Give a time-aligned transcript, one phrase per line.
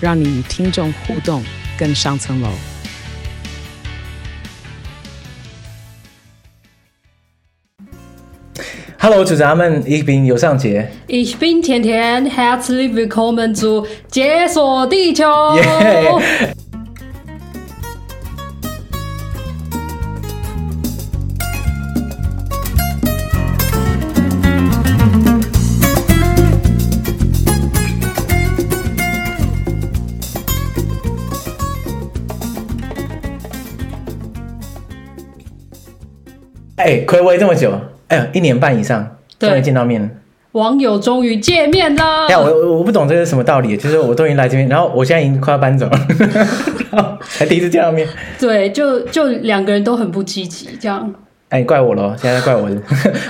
[0.00, 1.42] 让你与听众互动
[1.78, 2.48] 更上层楼。
[9.00, 15.24] Hello，主持人们，Ich bin 尤尚杰，Ich bin 甜甜，Herzlich willkommen zu 解锁地球。
[15.24, 16.67] Yeah.
[37.08, 37.72] 暌违这么久，
[38.08, 40.06] 哎呀，一年半以上，终于见到面了。
[40.52, 42.26] 网友终于见面了。
[42.26, 48.06] 哎呀，我我不懂这是什么道理，就是我终于来这边，然后我现在已经快要搬走了，才第一次见到面。
[48.38, 51.10] 对，就就两个人都很不积极，这样。
[51.48, 52.68] 哎，怪我喽，现在怪我，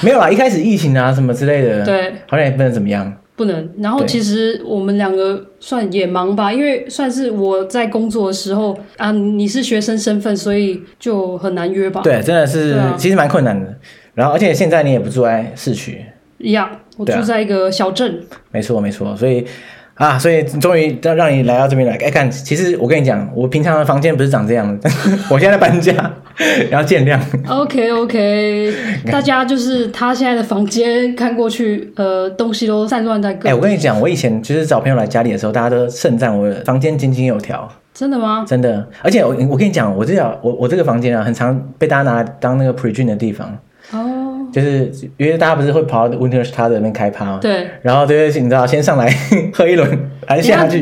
[0.02, 3.12] 没有啦，一开始疫情啊什么之类的，对，好像也不能怎么样。
[3.39, 3.70] 不能。
[3.78, 12.03] 然后其实我们两个算也忙吧，因为算是我在工作的时候啊，你是学生身份，所以就很难约吧。
[12.03, 13.75] 对，真的是，啊、其实蛮困难的。
[14.14, 16.05] 然后，而且现在你也不住在市区，
[16.39, 18.20] 一样，我住在一个小镇。
[18.50, 19.47] 没错，没错，所以。
[19.98, 24.89] 啊，所以终于让让你来到这边来，哎，看，其实我跟你讲，我平常的房间不是长这样的，
[25.28, 26.08] 我现，在搬家，
[26.70, 27.19] 然后见谅。
[27.48, 28.75] OK OK，
[29.11, 33.48] 大家就是他现在的房间，看过去，呃，东西都散乱在各。
[33.48, 37.69] 哎，我跟你讲，我以前就是找朋友来家里的时候，大家都盛赞我的房间井井有条。
[37.92, 38.45] 真的吗？
[38.47, 43.58] 真的，而且我我跟你讲，我这条我我这个房间啊，很常被大家拿来当那个 pre-drink 的地方。
[43.92, 44.24] 哦。
[44.51, 47.39] 就是因为大家不是会跑到 Unterstrasse 那边开趴吗？
[47.42, 49.12] 对，然后就是你知道，先上来
[49.52, 50.11] 喝一轮，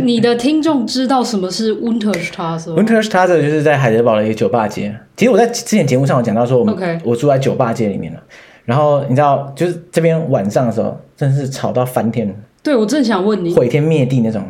[0.03, 4.95] 你的听众知道什么是 Winterstrasse？Winterstrasse 就是在海德堡的一个酒吧街。
[5.17, 6.99] 其实我在之前节目上有讲到说，我们、okay.
[7.05, 8.21] 我住在酒吧街里面了。
[8.65, 12.35] 然后你知道，就是这边晚上的时候，真的是吵到翻天。
[12.63, 14.43] 对，我正想问你，毁天灭地那种。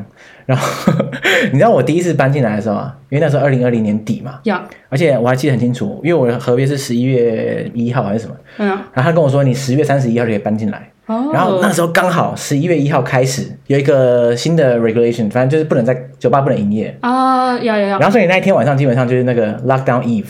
[0.46, 0.66] 然后
[1.52, 11.34] 你知道我第一次搬进来的时候啊，因为那时候二零二零年底嘛，呀、而且我还记得很清楚，因为我的合约是十一月一号还是什么，嗯、然后他跟我说你十月三十一号就可以搬进来，oh.
[11.34, 16.96] 然后那时候刚好十一月一号开始有一个新的 regulation，反正就是不能在酒吧不能营业。
[17.00, 20.26] 啊，要要要，然后所以那一天晚上基本上就是那个 lockdown eve，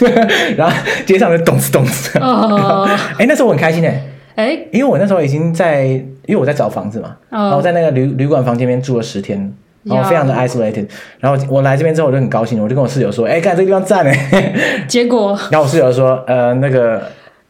[0.56, 2.88] 然后街上就咚子咚子， 哎、oh.
[3.26, 4.02] 那时候我很开心哎。
[4.34, 9.52] 哎，因为我那时候已经在，因为我在找房子嘛，然后在那个旅旅馆房间里面住了十天，
[9.84, 10.88] 然后非常的 isolated，
[11.20, 17.02] 然后我来这边之后我就很高兴，我就跟我室友说，哎，看这个地方赞哎，结果， 然后我室友说，呃，那个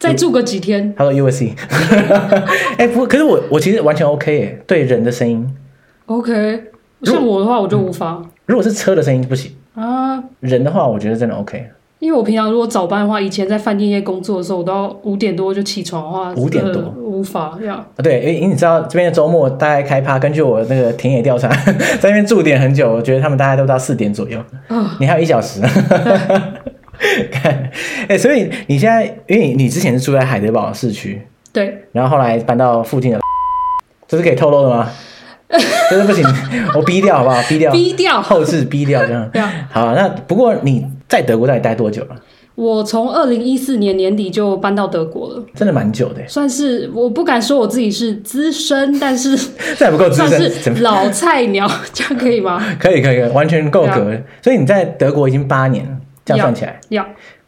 [0.03, 1.55] 再住个几天，他说 U S C，
[2.77, 5.47] 哎，不，可是我我其实完全 OK 耶，对人的声音
[6.07, 6.61] ，OK，
[7.03, 11.65] 像我的话我就无法，如果是车的声音不行啊，人的话我觉得真的 OK。
[11.99, 17.81] 因为我平常如果早班的话，以前在饭店业工作的时候，我都要五点多就起床的话，五点多无法这样。
[18.03, 21.47] 对，因为你知道这边的周末大概开趴，根据我那个田野调查，
[22.01, 24.37] 在那边驻点很久，我觉得他们大概都到四点左右。
[24.67, 25.61] 啊，你还有一小时。
[27.31, 27.69] 看，
[28.07, 31.21] 哎，所以你现在，因为你之前是住在海德堡的市区，
[31.51, 33.19] 对，然后后来搬到附近的，
[34.07, 34.89] 这是可以透露的吗？
[35.89, 36.25] 真的不行，
[36.75, 37.41] 我逼掉好不好？
[37.43, 39.29] 逼掉，逼掉，后置逼掉这样。
[39.69, 42.15] 好，那不过你在德国到底待多久了？
[42.55, 46.21] 我从二零一四年年底就搬到德国了，真的蛮久的。
[46.27, 49.35] 算是我不敢说我自己是资深，但是
[49.77, 52.63] 这还不够资深，算是老菜鸟，这样可以吗？
[52.79, 54.15] 可以，可以，可以，完全够格。
[54.41, 55.92] 所以你在德国已经八年，
[56.25, 57.05] 这样算起来，要。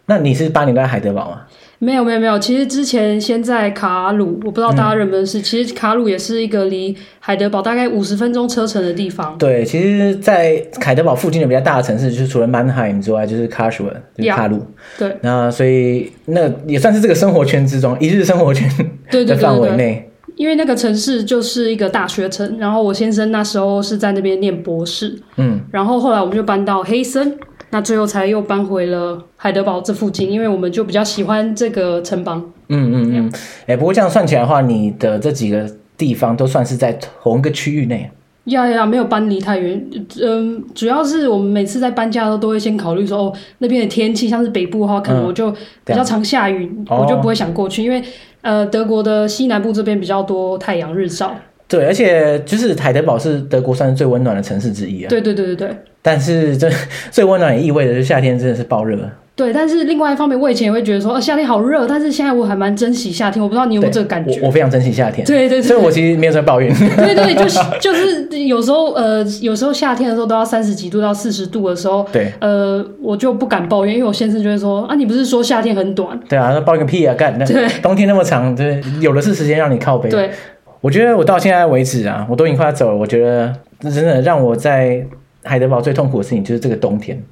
[0.07, 1.41] 那你是八年都在海德堡吗？
[1.79, 5.39] 没有没有没有，其实之前先在卡鲁，我不知道大家认不认识。
[5.39, 9.35] 嗯、其实卡鲁也是一个离海德堡大概五十分钟车程的地方。
[9.37, 14.65] 对，其实，在海德堡附近的比较大的城市，就是除了曼海姆之外，就是 Karlsruhe，就是卡鲁。
[14.97, 18.69] 对，那所以那也算是这个生活圈之中一日生活圈
[19.09, 20.11] 的范围内。
[20.35, 27.35] 因为那个城市就是一个大学城，然后我先生那时候是在那边念博士，嗯，然后后来我们就搬到黑森。
[27.75, 32.41] 那最后才又搬回了海德堡这附近，因为我们就比较喜欢这个城邦。
[32.69, 33.31] 嗯嗯嗯，
[33.63, 38.09] 哎、欸，不过这样算起来的话，你的这几个地方都算是在同一个区域内。
[38.45, 39.85] 呀呀，没有搬离太远。
[40.23, 45.51] 嗯，主要是我们每次在搬家的时候都会先考虑说，哦，那边的天气，像是北部的话，可能我就
[45.83, 48.01] 比较常下雨，嗯、我就不会想过去，哦、因为
[48.39, 51.35] 呃，德国的西南部这边比较多太阳日照。
[51.67, 55.09] 对，而且就是海德堡是德国算是最温暖的城市之一啊。
[55.09, 55.77] 对对对对对。
[56.05, 56.69] 但是这
[57.09, 58.95] 最温暖也意味着，是夏天真的是爆热。
[59.35, 63.43] 对，但是另外一方面，我以前也会觉得说，呃，夏天好热，但是现在我还蛮珍惜夏天。
[63.43, 64.39] 我不知道你有没有这个感觉？
[64.39, 65.27] 我，我非常珍惜夏天。
[65.27, 66.71] 对对对，所以我其实没有在抱怨。
[66.95, 76.17] 对对，就是就是有时候呃，有时候夏天的时候都要三十几度到四十度的时候，对，呃，我就不敢抱怨，因为我先生就会说啊，你不是说夏天很短？
[76.29, 77.37] 对啊，那抱怨个屁啊，干！
[77.39, 80.09] 对，冬天那么长，对，有的是时间让你靠背。
[80.09, 80.31] 对，
[80.79, 82.95] 我觉得我到现在为止啊，我都已经快要走了。
[82.95, 83.53] 我觉得
[83.91, 85.05] 真的让我在
[85.45, 87.23] 海德堡最痛苦的事情就是这个冬天，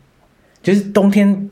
[0.62, 1.50] 就是冬天。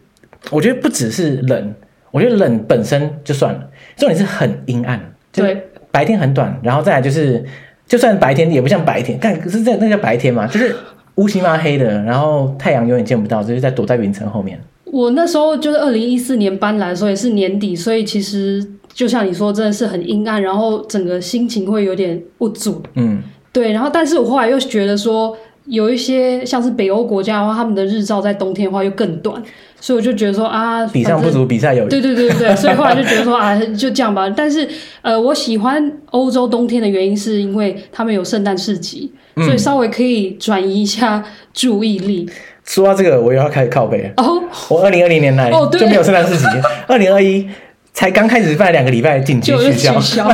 [0.50, 1.76] 我觉得不只是冷，
[2.10, 5.00] 我觉得冷本身就算了，重点是很阴暗，
[5.32, 7.46] 对，白天很短，然后再来就是，
[7.86, 10.76] 就算白天也不像白天，看可是这那叫白天嘛，就是
[11.16, 14.60] 乌漆嘛黑的，然后太阳永远见不到，就是在躲在云层后面。
[14.86, 22.82] 我那时候就是二零一四年搬来的时候也是年底，所以其实就像你说，真的是很阴暗，然后整个心情会有点不足。
[22.96, 23.22] 嗯，
[23.54, 25.38] 对，然后但是我后来又觉得说，
[25.72, 29.42] 有一些像是北欧国家的话，他们的日照在冬天的话又更短。
[29.80, 31.90] 所以我就觉得说啊，比上不足，比下有余。
[31.90, 34.30] 对对对对， 所以后来就觉得说啊，就这样吧。
[34.30, 34.68] 但是
[35.02, 41.24] 呃，我喜欢欧洲冬天的原因是因为他们有圣诞市集，嗯，所以稍微可以转移一下
[41.54, 42.30] 注意力。
[42.66, 44.10] 说到这个，我又要开始靠北了。
[44.18, 46.46] 哦，我二零二零年来就没有圣诞市集，
[46.86, 47.48] 二零二一
[47.94, 49.94] 才刚开始办两个礼拜，紧急取消。
[49.96, 50.28] 取消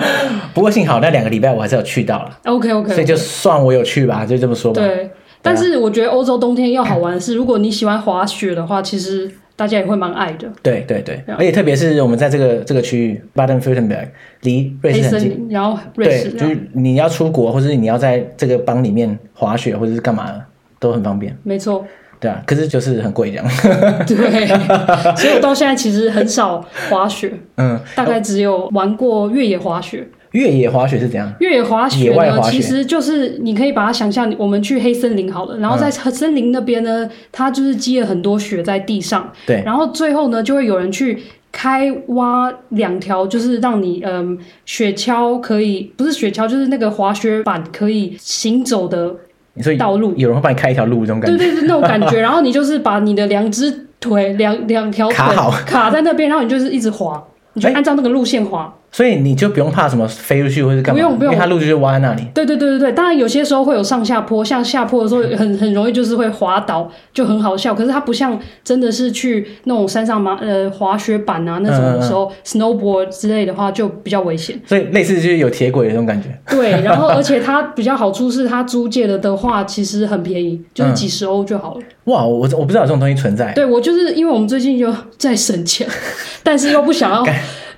[0.54, 2.38] 不过幸好那两个礼拜我还是有去到了。
[2.44, 4.80] OK OK，所以就算我有去吧，就这么说吧。
[4.80, 5.10] 对。
[5.40, 10.48] 但是我觉得欧洲冬天要好玩的是，如果你喜欢滑雪的话，其实大家也会蛮爱的。
[10.62, 14.08] 对对对，而且特别是我们在这个这个区域，Baden-Württemberg
[14.42, 20.44] 离瑞士很近，然后瑞士对，就是你要出国或者你要在这个邦里面滑雪或者是干嘛的，
[20.80, 21.36] 都很方便。
[21.44, 21.86] 没错。
[22.20, 23.46] 对啊，可是就是很贵这样。
[24.06, 24.46] 对，
[25.16, 30.06] 所以我到现在其实很少滑雪，嗯，大概只有玩过越野滑雪。
[30.32, 31.32] 越野滑雪是怎样？
[31.40, 39.32] 越野滑雪呢，其实就是你可以把它想象，我们去黑森林好了，然后在森林那边呢，它就是积了很多雪在地上。
[39.46, 39.62] 对。
[39.64, 41.18] 然后最后呢，就会有人去
[41.50, 49.14] 开挖两条，就是让你嗯雪橇可以，不是雪橇，就是那个滑雪板可以行走的
[49.78, 50.14] 道路。
[50.16, 51.36] 有人会帮你开一条路，这种感觉。
[51.36, 52.18] 对对对，那种感觉。
[52.20, 57.22] 然后你就是把你的两只腿，两两条腿卡好，卡在那边，然后你就是一直滑，
[57.54, 58.72] 你就按照那个路线滑。
[58.90, 62.22] 所以你就不用怕什么飞出去或者干嘛，不用不用，因为它路就是挖在那里。
[62.34, 67.74] 对对对对对，当然有些时候会有上下坡，像下坡的时候很很容易就是会滑倒，就很好笑。
[67.74, 74.58] 可是它不像真的是去那种山上嘛，呃，滑雪板啊那种的时候，嗯嗯嗯，snowboard 之类的话就比较危险。
[74.66, 76.28] 所以类似就是有铁轨的那种感觉。
[76.48, 81.80] 对，然后而且它比较好处是它租借了的话其实很便宜，就是几十欧就好了。
[81.80, 83.52] 嗯、哇，我我不知道有这种东西存在。
[83.52, 85.86] 对，我就是因为我们最近就在省钱，
[86.42, 87.24] 但是又不想要。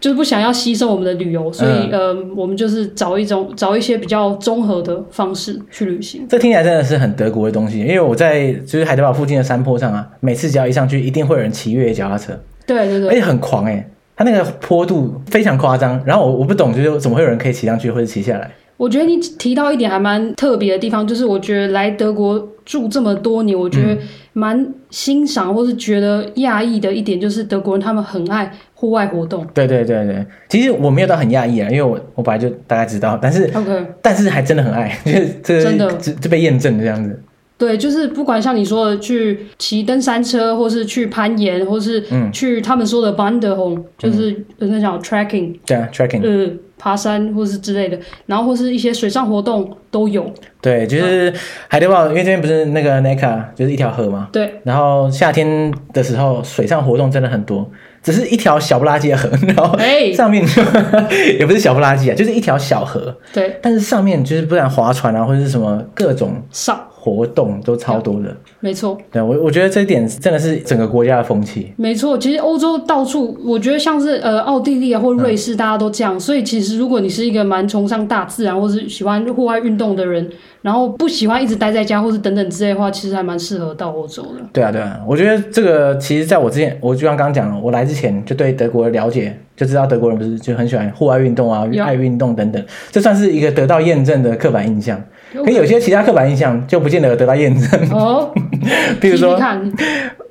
[0.00, 6.26] 就是不想要牺牲我们的旅游，所以、嗯、呃，我们就是找一种找一些比较综合的方式去旅行。
[6.26, 12.32] 这听起来真的是很德国的东西，因为我在就是海德堡附近的山坡上啊，每次只要一上去，一定会有人骑越野脚踏车。
[12.66, 13.86] 对对对，而且很狂哎、欸，
[14.16, 16.00] 它那个坡度非常夸张。
[16.06, 18.50] 然后我我不懂，就是怎么会有人可以骑上去或者骑下来？
[18.80, 23.94] 我觉得你提到一点还蛮特别的地方，就是我觉得来德国住这么多年，我觉得
[24.32, 29.46] 蛮欣赏或是觉得讶异的一点，就是德国人他们很爱户外活动。
[29.52, 35.92] 对对对对，其实我没有到很讶异啊，因为我我本来就大概知道，但是 OK， 但是还真的很爱，就是这、真的。
[35.98, 37.22] 这这被验证的这样子。
[37.58, 42.02] 对，就是不管像你说的去骑登山车，或是去攀岩，或是
[42.32, 50.32] 去他们说的 Wanderung，、嗯、就是那叫 tracking，对啊，tracking，呃，爬山或是之类的，然后或是一些水上活动都有。
[50.62, 51.32] 对，就是
[51.68, 54.28] 海德堡，因为这边不是那个 Neckar，就是一条河嘛。
[54.32, 54.60] 对。
[54.64, 57.70] 然后夏天的时候，水上活动真的很多，
[58.02, 59.78] 只是一条小不拉几的河， 然后
[60.14, 63.14] 上面就、欸、也不是小不拉几啊，就是一条小河。
[63.32, 63.58] 对。
[63.62, 66.80] 但是上面就是不然划船啊，或者是什么各种上。
[67.02, 68.98] 活动都超多的，没错。
[69.10, 71.72] 对，我我觉得这一点真的是整个国家的风气。
[71.76, 76.14] 没错，其实欧洲到处，我觉得像是呃奥地利啊或瑞士，大家都这样。
[76.16, 76.20] 嗯。
[76.20, 80.28] 所以其实如果你是一个蛮崇尚大自然或是喜欢户外运动的人，
[80.60, 84.44] 然后不喜欢一直待在家或是等等之类的话，其实还蛮适合到欧洲的。
[84.52, 95.02] 对啊，对啊，我觉得这个其实在我之前，我就像刚刚讲了，我来之前就对德国的了解，就知道德国人不是就很喜欢户外运动啊，爱运动等等，这算是一个得到验证的刻板印象。
[95.32, 98.32] 可有些其他刻板印象就不见得得到验证哦，
[99.00, 99.38] 比如说，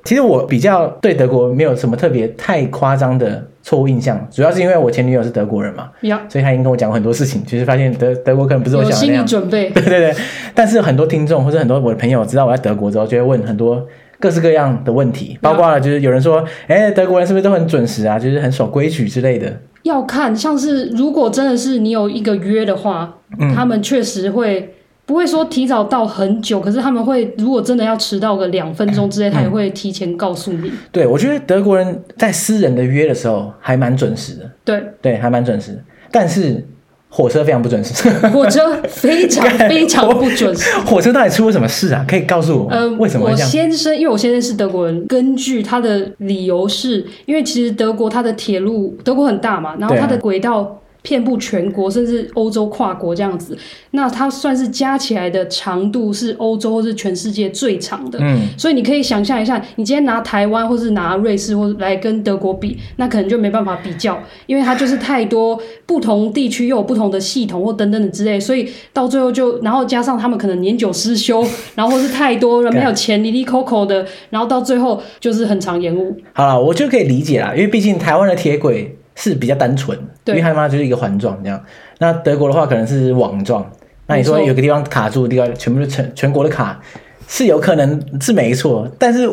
[0.04, 5.88] 其实我比较对德国没有什么特别太夸张的错误印象，主要是因为我前女友是德国人嘛，
[6.28, 9.22] 所以她已经跟我讲过很多事情，其实发现德德国可能不是我想的那样。
[9.22, 9.70] 有心理准备。
[9.74, 10.14] 对对对，
[10.54, 13.86] 但是很多听众或者很多我的朋友知道我在德国之后，就会问很多
[14.18, 18.18] 各式各样的问题，包括了就是有人说，哎，德国人是不是都很准时啊？
[18.18, 19.60] 就是很守规矩之类的。
[19.82, 24.74] 要看，像是如果真的是你有一个约的话，嗯、他们确实会。
[25.10, 30.70] 不会说提早到很久，可是他们会如果真的要迟到个两分钟之内，他也会提前告诉你。
[30.92, 34.48] 对，我觉得德国人在私人的约的时候还蛮准时的。
[34.64, 36.64] 对对，还蛮准时，但是。
[37.12, 40.70] 火车非常不准时，火车非常非常不准时。
[40.86, 42.06] 火车到底出了什么事啊？
[42.08, 42.70] 可以告诉我？
[42.70, 43.28] 呃，为什么？
[43.28, 50.79] 我先生，因为我先生是德国人，根据他的理由是，因为其实德国它的铁路，德国很大嘛，然后它的轨道。
[51.02, 53.56] 遍布全国，甚至欧洲跨国这样子，
[53.92, 58.18] 那它算是加起来的长度是欧洲或是全世界最长的。
[58.20, 76.16] 嗯，所以你可以想象一下，你今天拿台湾或是拿瑞士或来跟德国比，那可能就没办法比较，因为它就是太多不同地区又有不同的系统或等等的之类，所以到最后就，然后加上他们可能年久失修，然后或是太多人没有钱，哩哩抠抠的，然后到最后就是很长延误。
[76.34, 78.96] 好了，我就可以理解啦，因为毕竟台湾的铁轨。
[79.16, 79.98] 是比较单纯，
[80.30, 81.62] 因为他妈就是一个环状这样。
[81.98, 83.70] 那德国的话可能是网状。
[84.06, 86.80] 那你说有个地方卡住的地方，全部是全全国的卡，
[87.28, 89.30] 是有可能是没错，但是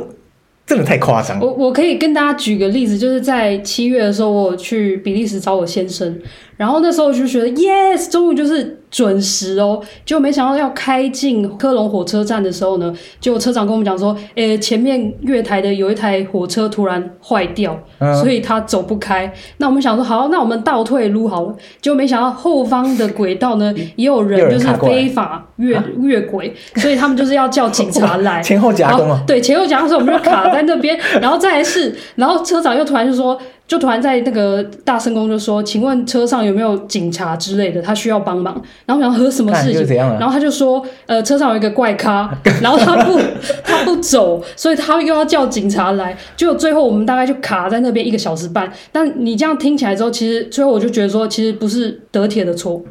[0.68, 1.40] 真的太夸张。
[1.40, 6.16] 我我可以跟大家举个例子，就是在七月的时候，我去比利时找我先生，
[6.58, 8.76] 然后那时候我就觉得，yes，终于就是。
[8.90, 19.32] 准时哦，结果没想到要开进科隆火车站的时候呢，结果车长跟我们讲说，诶、欸，前面月台的有一台火车突然坏掉，嗯，所以他走不开。
[19.58, 21.56] 那我们想说，好，那我们倒退路好了。
[21.82, 29.22] 结果没想到后方的轨道呢， 也有人就是非法越越轨，所以他们就是要叫警察来前后夹攻啊。
[29.28, 33.38] 对，前后夹攻的时候我们就卡在那边，然后再来是，然后车长又突然就说。
[33.68, 37.82] 就突然在那个大声公就说：“请问车上有没有警察之类的？
[37.82, 38.54] 他需要帮忙。”
[38.88, 39.98] 然后我想和什么事情？
[39.98, 43.20] 然后他就说：“呃，车上有一个怪咖，然后他不
[43.66, 46.18] 他不走，所以他又要叫警察来。
[46.38, 48.72] 结果最后我们大概就卡在那边一个小时半。
[48.94, 52.82] 但你这样听起来之后，其实最后我就觉得说，其实不是德铁的错，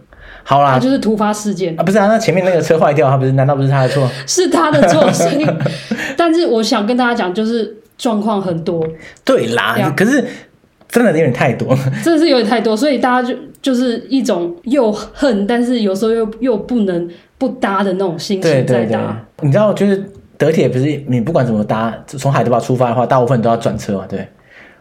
[0.42, 2.06] 好啦，就是突发事件啊，不是啊？
[2.06, 3.32] 那前面那个车坏掉，他不是？
[3.32, 4.06] 难道不是他的错？
[4.28, 5.46] 是他的错，所以
[6.18, 8.86] 但是我想跟大家讲，就是状况很多，
[9.24, 10.22] 对啦，可是。
[10.96, 18.66] 真的有点太多了，真的是有点太多，所以大家就就是一种又恨，但是有时候又又不能不搭的那种心情在搭。
[18.66, 18.98] 对对对，
[19.42, 20.02] 你知道，就是
[20.38, 24.06] 德铁不是你不管怎么搭，从海德堡出发的话，大部分都要转车嘛。
[24.08, 24.26] 对，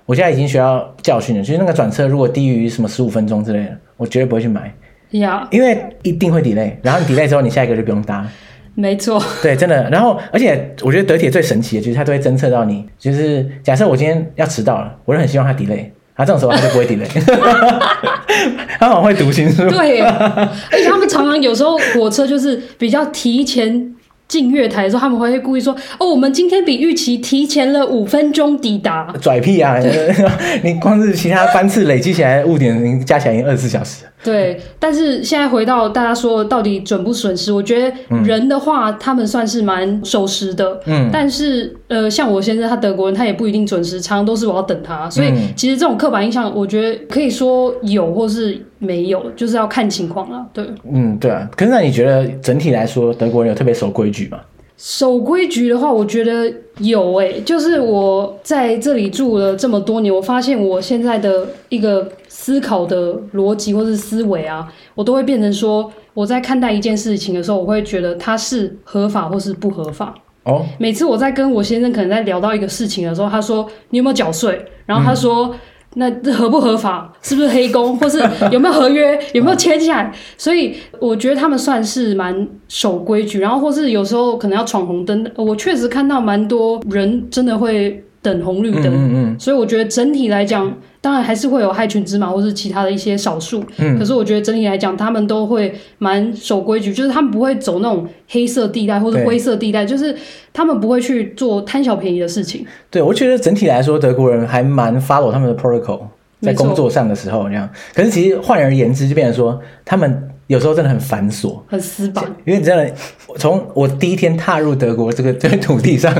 [0.05, 4.73] 我现在已经学到教训了，就是那个转车如果低于什么十五分钟之类的，我绝对不会去买。
[5.11, 8.25] 呀，因为一定会 delay，然后你 delay 之后，你下一个就不用搭。
[8.77, 9.89] 没错，对，真的。
[9.89, 15.85] 然后，而且我觉得德铁最神奇的就是它都会侦测到你，就是假设我今天要迟到了，我就很希望它 delay。
[16.15, 17.05] 他、这种时候他就不会停的
[18.79, 19.67] 他好会读心术。
[19.69, 23.94] 对，而且他们常常有时候火车就是比较提前
[24.27, 29.77] 进月台的时候，他们会故意说：“哦，我们今天比预期提前了五分钟抵达。”拽屁啊！
[30.63, 34.05] 你光是其他班次累积起来误点，加起来已经二十四小时。
[34.23, 40.79] 对，但是现在回到大家说到底准不准时，我觉得人的话，嗯、他们算是蛮守时的。
[40.85, 45.07] 嗯，但是呃，像我先生他德国人，他也不一定准时，常常都是我要等他。
[45.11, 50.43] 所以其实这种刻板印象，我觉得可以说有或是没有，就是要看情况了。
[50.51, 51.47] 对，嗯，对啊。
[51.55, 54.39] 可是那你觉得整体来说，德国人有特别守规矩吗？
[54.77, 70.13] 守规矩的话，我觉得有诶、欸，就是我在这里住了这么多年，我发现我现在的一个思考的逻辑或是思维啊，我都会变成说，我在看待一件事情的时候，我会觉得它是合法或是不合法。
[70.43, 74.65] 哦，每次我在跟我先生可能在聊到一个事情的时候，他说你有没有缴税？
[74.85, 75.47] 然后他说。
[75.47, 75.59] 嗯
[75.95, 77.11] 那这合不合法？
[77.21, 77.97] 是不是黑工？
[77.99, 78.19] 或是
[78.51, 79.19] 有没有合约？
[79.33, 80.13] 有没有签下来？
[80.37, 85.29] 所以我觉得他们算是蛮守规矩，然后或是有时候可能要闯红灯。
[85.35, 88.85] 我确实看到蛮多人真的会等红绿灯。
[88.85, 89.39] 嗯嗯嗯。
[89.39, 90.71] 所以我觉得整体来讲。
[91.05, 93.63] 当然还是会有害群之马，或是其他的一些少数。
[93.77, 100.15] 嗯，可是我觉得整体来讲，他们都会蛮守规矩，就是他们不会走那种黑色地带或者灰色地带，就是
[100.51, 102.65] 他们不会去做贪小便宜的事情。
[102.89, 105.99] 对，我觉得整体来说，德国人还蛮 follow 他们的 protocol，
[106.41, 107.69] 在工作上的时候这样。
[107.93, 110.31] 可是其实换而言之，就变成说他们。
[110.47, 112.23] 有时候真的很繁琐，很死板。
[112.45, 112.93] 因为你真的，
[113.37, 116.13] 从我第一天踏入德国这个 这片土地上，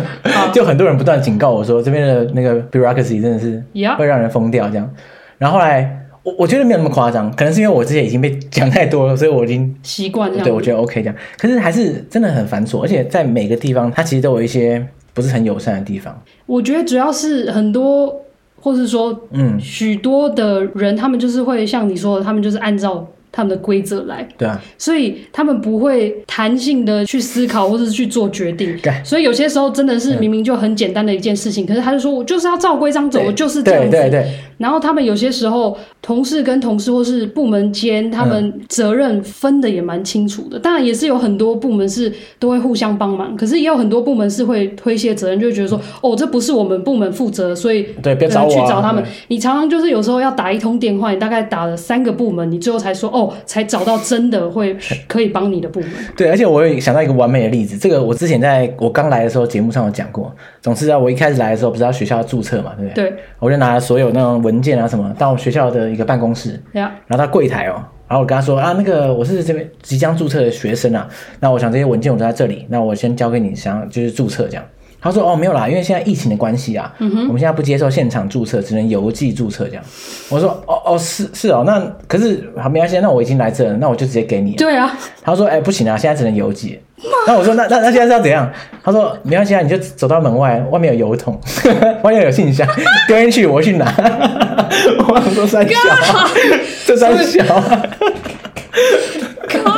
[0.51, 3.63] 就很多人不断警告我说，这边的那个 bureaucracy 真的是
[3.97, 4.89] 会让人疯掉这样。
[5.37, 10.43] 然后后来，我我觉得没有那么夸张，可能是因为我之前已经被讲太多了，所以我已经习惯这样。
[10.43, 11.15] 对，我觉得 OK 这样。
[11.37, 16.19] 可是还是真的很繁琐，而且在每个地方，它其实都有一些不是很友善的地方。
[16.47, 18.21] 我觉得主要是很多，
[18.59, 23.07] 或是说，嗯，许多的人，他们就是会像你说的，他们就是按照。
[23.35, 24.25] 他们的规则来。
[24.37, 28.75] 对啊，所以他们不会弹性的去思考或者是去做决定。
[29.03, 33.89] 所以有些时候真的是明明就很简单的一件事情，可是他就说我就是要照规章走，我就是这样子。
[33.91, 34.33] 对对对。
[34.57, 40.57] 然后他们有些时候同事跟同事或是部门间，他们责任分的也蛮清楚的。
[40.57, 49.03] 当然也是有很多部门是都会互相帮忙，可是也有很多部门是会推卸责任，就会觉得说哦，这不是我们部门负责，所以对，别找我啊，去找他们。
[49.27, 54.75] 你常常就是有时候要打一通电话，你大概打了三个部门，你最后才说哦，才找到真的会
[55.07, 55.89] 可以帮你的部门。
[56.15, 60.33] 对，而且我有想到一个完美的例子，这个我之前在我刚来的时候节目上有讲过。
[60.61, 63.09] 总之啊，我一开始来的时候不是要学校注册嘛，对不对？
[63.09, 63.17] 对。
[63.39, 67.77] 我就拿了所有那种文件啊什么到我学校的一个办公室，对啊，然后到柜台哦，
[68.07, 71.07] 然后我跟他说啊，那个我是这边即将注册的学生啊，
[71.39, 74.63] 那我想这些文件我都在这里，那我先交给你，想就是注册这样。
[75.05, 79.83] 他说：“哦，没有啦，因为现在疫情的关系啊，我们现在不接受现场注册，只能邮寄注册这样。”
[80.29, 84.97] 我说：“哦哦，是是哦，那可是好没关系，那我已经来这了，那我就直接给你。”对啊。
[85.21, 86.79] 他说：“哎，不行啊，现在只能邮寄。”
[87.27, 88.51] 那我说：“那那那现在是要怎样？”
[88.83, 91.39] 他说：“没关系啊，你就走到门外，外面有邮筒，
[92.01, 92.67] 外面有信箱，
[93.07, 93.85] 丢进去，我去拿。
[95.07, 95.75] ”我想说三小，
[96.83, 97.43] 这三小，
[99.47, 99.71] 靠，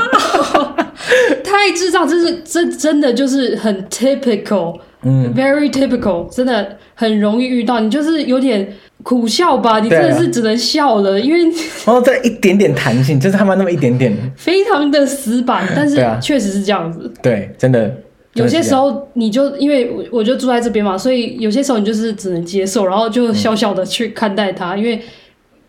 [1.43, 4.79] 太智障，这是这真的就是很 typical。
[5.07, 7.79] 嗯，very typical，真的很容易遇到。
[7.79, 8.67] 你就是有点
[9.03, 9.79] 苦笑吧？
[9.79, 11.43] 你真的是只能笑了，啊、因为
[11.85, 17.11] 然后这一点点弹性，就是他们那么一点点，非常的死板，但是确实是这样子。
[17.21, 17.95] 对，真的。
[18.33, 25.01] 有些时候你就因为我就住在这边嘛，所以有些时候你就是只能接受，然后就小小的去看待它，嗯、因为。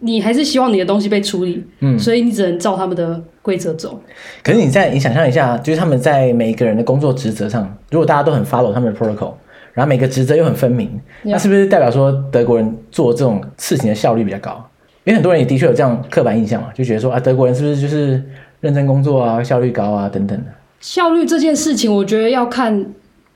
[0.00, 4.00] 你还是希望你的东西被处理，嗯，所以你只能照他们的规则走。
[4.43, 9.33] 可是你在你想象一下，就是他们在每一个人的工作职责上，如果大家都很 follow 他们的 protocol，
[9.75, 10.88] 然后每个职责又很分明，
[11.23, 14.64] 那是不是代表说德国人做这种事情的效率比较高？
[15.05, 18.23] 因为很多人也的确有这样刻板印象嘛，就觉得说啊，德国人是不是就是
[18.61, 20.45] 认真工作啊，效率高啊等等的。
[20.81, 22.87] 效率这件事情，我觉得要看。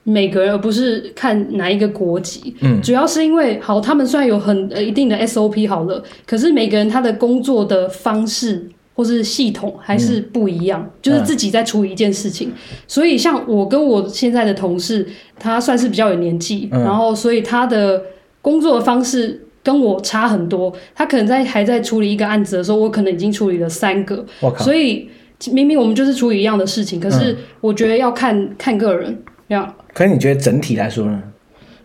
[0.04, 12.48] 每个人，而不是看哪一个国籍，嗯，主要是因为好，他们虽然有很呃一定的 SOP 好了，可是每个人他的工作的方式或是系统还是不一样，嗯、就是自己在处理一件事情。
[12.48, 12.52] 嗯、
[12.88, 15.06] 所以像我跟我现在的同事，
[15.38, 18.02] 他算是比较有年纪，嗯、然后所以他的
[18.40, 20.72] 工作的方式跟我差很多。
[20.96, 24.26] 他可能在还在处理一个案子的时候，我可能已经处理了三个。
[24.58, 25.08] 所以
[25.52, 29.72] 明明我们就是处理一样的事情，可是我觉得要看、嗯、看个人这样。
[29.92, 31.22] 可是你觉得整体来说呢？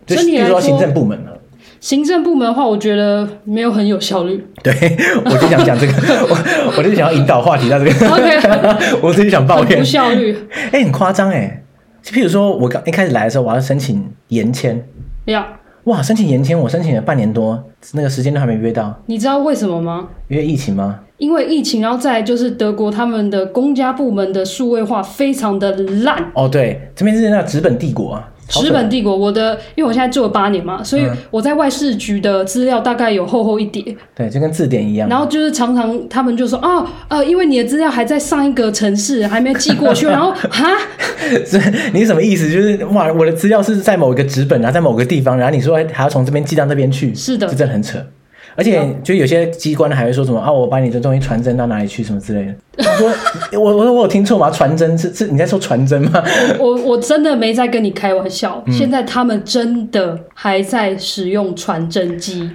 [0.06, 1.30] 整体来说，行政部门呢？
[1.80, 4.44] 行政部门的话，我觉得没有很有效率。
[4.62, 4.72] 对，
[5.24, 5.92] 我就想讲这个，
[6.28, 7.90] 我我就想要引导话题到这个。
[8.08, 9.78] OK， 我自己想抱怨。
[9.78, 10.36] 不效率。
[10.50, 11.62] 哎、欸，很夸张哎！
[12.02, 14.82] 就譬如说，我刚一开始来的时候，我要申请延签。
[15.26, 15.46] 要。
[15.88, 17.58] 哇，申请延签，我申请了半年多，
[17.94, 18.94] 那个时间都还没约到。
[19.06, 20.06] 你知道为什么吗？
[20.28, 21.00] 因为疫情吗？
[21.16, 25.72] 因为疫情，然后再来就是德国他们的公家部门的数位化非常的
[26.04, 26.30] 烂。
[26.34, 28.30] 哦，对，这边是那纸本帝国啊。
[28.48, 33.96] 纸本帝国，我的，因为我现在做了八年嘛，所以我在外事局的资料大概有厚厚一叠。
[34.14, 35.08] 对，就跟字典一样。
[35.08, 40.06] 然后就是常常他们就说啊，呃，因为你的资料还在上一个城市，还没寄过去。
[40.08, 40.66] 然后哈，
[41.92, 42.50] 你什么意思？
[42.50, 47.14] 就是哇，我的资料是在某一个纸本，然后在某个地方，然后你说还要从这边寄到那边去？
[47.14, 47.98] 是的，这真的很扯。
[48.58, 52.54] 而且就有些机关还会说什么啊，我把你的东西传真到哪里去什么之类的。
[52.78, 53.08] 我说
[53.52, 54.50] 我我说我有听错吗？
[54.50, 56.20] 传真是是你在说传真吗？
[56.58, 58.60] 我我真的没在跟你开玩笑。
[58.66, 62.50] 嗯、现在他们真的还在使用传真机。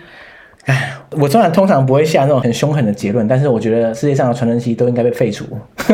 [0.65, 5.45] 哎，我虽然通常不会下那种很凶狠的结论，但是我觉得世界上的传真机都应该被废除。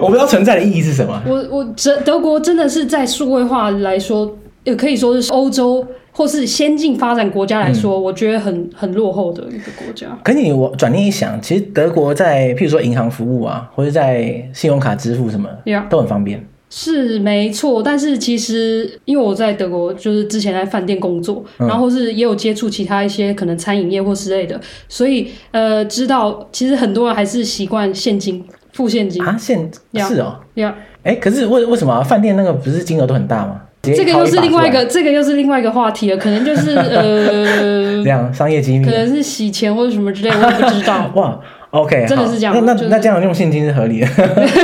[0.00, 1.20] 我不知道存在的意义是什么。
[1.26, 5.84] 我我德德国真的是在数位化来说，也可以说是欧洲。
[6.18, 10.18] 或是先进发展国家来说，嗯、我觉得很很落后的一个国家。
[10.24, 15.48] 可你我转念一想，其实德国在譬如说银行服务啊，或者在信用卡支付什么.
[15.88, 16.44] 都很方便。
[16.70, 33.62] 是没错，但是其实因为我在德国就是之前在饭店工作，嗯、然后是也有接触其他一些可能餐饮业或之类的，所以呃知道其实很多人还是习惯现金付现金啊，现.是哦，呀，哎，可是为为什么、啊、饭店那个不是金额都很大吗？
[33.80, 41.10] 这个又是另外一个，这个又是另外一个话题了，可能就是 呃，这样商业机密，可能是洗钱或者什么之类的，我也不知道。
[41.14, 41.38] 哇
[41.70, 42.54] ，OK，真的是这样。
[42.54, 44.06] 那那那这样用现金是合理的。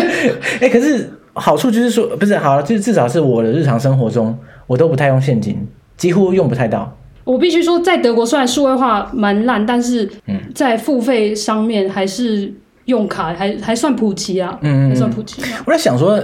[0.61, 5.57] 哎，可是好处就是说，不是好，就是至少是我的日常生活中，我都不太用现金，
[5.96, 6.96] 几乎用不太到。
[7.22, 10.11] 我必须说，在德国虽然数位化蛮烂，但是
[10.55, 12.53] 在付费上面还是
[12.87, 15.40] 用卡还还算普及啊，嗯，还算普及。
[15.64, 16.20] 我在想说。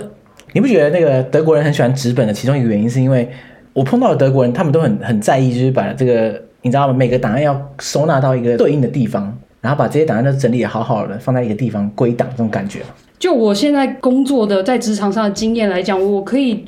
[0.52, 3.28] 你不觉得那个德国人很喜欢纸本的其中一个原因，是因为
[3.72, 6.92] 我碰到的德国人，他们都很很在意，就是把这个你知道吗？
[6.92, 12.80] 每个档案要收纳到一个对应的地方，然后把这些档案都整理得好好的，放在一个地方归档，这种感觉。
[13.18, 16.64] 就我现在工作的在职场上的经验来讲，我可以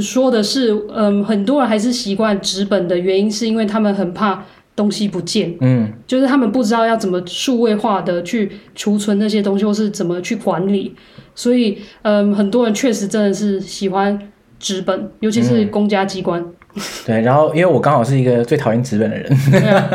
[0.00, 4.42] 说的是，嗯，很多人还是习惯纸本的原因，是因为他们很怕
[4.80, 10.94] 东西不见，嗯，就是他们不知道要怎么数位化的去储存那些东西，或是怎么去管理，
[11.34, 14.18] 所以，嗯，很多人确实真的是喜欢
[14.58, 16.40] 纸本，尤其是公家机关。
[16.74, 19.36] 嗯、对，然后因为我刚好是一个最讨厌纸本的人，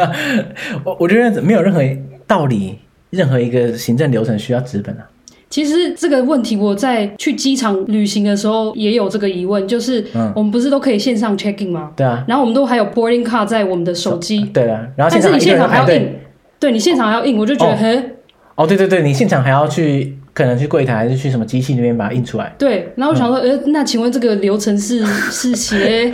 [0.86, 1.82] 我我觉得没有任何
[2.28, 2.78] 道理，
[3.10, 5.10] 任何一个行政流程需要纸本啊。
[5.50, 10.04] 其实这个问题，我在去机场旅行的时候也有这个疑问，就是
[10.36, 11.92] 我们不是都可以线上 check in 吗？
[11.96, 12.26] 对啊。
[12.28, 14.42] 然后我们都还有 boarding card 在我们的手机。
[14.46, 14.86] 对啊。
[14.96, 16.16] 然后但是你现场还要印，
[16.60, 18.12] 对你现场还要印，我就觉得很。
[18.56, 22.54] 哦，对对对，你现场还要去，可能去柜台还是去什么机器那边把它印出来。
[22.58, 22.92] 对。
[22.96, 26.12] 然后我想说，呃，那请问这个流程是是写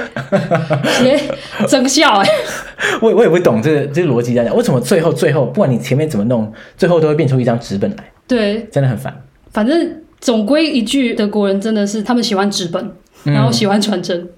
[0.86, 1.20] 写
[1.68, 2.20] 增效？
[2.20, 2.28] 哎，
[3.02, 8.04] 我我也不懂这个这个逻辑在讲，为什么最后最后不管你前面怎么弄，最后都会变出一张纸本来？
[8.36, 9.14] 对，真的很烦。
[9.52, 12.82] 反正总归一句，德国人真的是他们喜欢纸本，
[13.26, 14.30] 嗯、然后喜欢传真。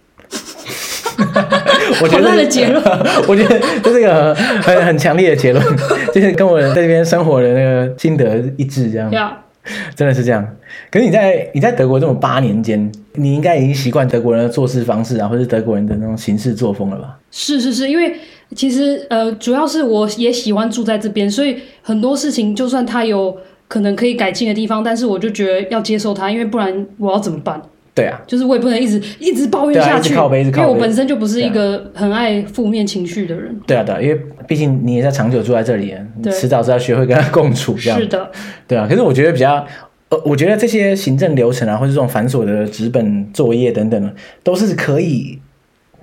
[2.01, 2.84] 我觉得他的结论，
[3.29, 5.63] 我觉得这是一个很很强烈的结论，
[6.12, 9.38] 就是跟我在这边生活的那个心得一致，这样。
[9.95, 10.43] 真的是这样。
[10.89, 17.19] 可是你在你在德国这么八年间，你应该已经习惯德国人的做事方式啊，或是德国人的那种行事作风了吧？
[17.29, 18.15] 是是是，因为
[18.56, 23.38] 其实呃，主要是我也喜欢住在这边，所以很多事情就算他有。
[23.73, 27.59] 可能可以改进的地方，但是我就觉得要接受它，因为不然我要怎么办？
[27.95, 33.59] 对啊，就是我也不能一直一直抱怨下去，因为我本身就不是一个很爱负面情绪的人。
[33.65, 37.99] 对啊，对啊，因为毕竟你也在长久住在这里，你迟早是要学会跟他共处这样。
[37.99, 38.29] 是的，
[38.67, 38.86] 对啊。
[38.88, 39.65] 可是我觉得比较，
[40.09, 45.39] 呃，我觉得这些行政流程啊，或者这种繁琐的纸本作业等等，都是可以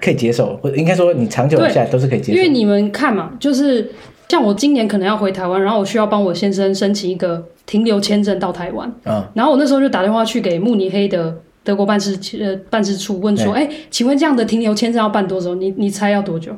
[0.01, 2.37] 可以接受，或者应该说你长久下来都是可以接受。
[2.37, 3.93] 因为你们看嘛，就是。
[4.31, 8.89] 像我今年可能要回台湾，然后我需要帮我先生申请一个停留签证到台湾。
[9.05, 15.57] 嗯，然后我那时候就打电话去给慕尼黑的德国办事呃办事处问说，哎、欸，请问这样的停留签证要办多久？
[15.57, 16.53] 你你猜要多久？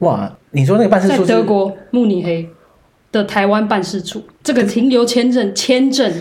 [0.00, 2.46] 哇，你说那个办事处在德国慕尼黑
[3.10, 6.12] 的台湾办事处，这个停留签证签证。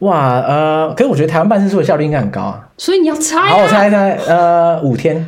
[0.00, 2.68] 哇，呃，可是我觉得台湾办事处的效率应该很高啊。
[2.76, 3.48] 所以你要猜、啊。
[3.48, 5.26] 好，我猜一猜，呃，五天。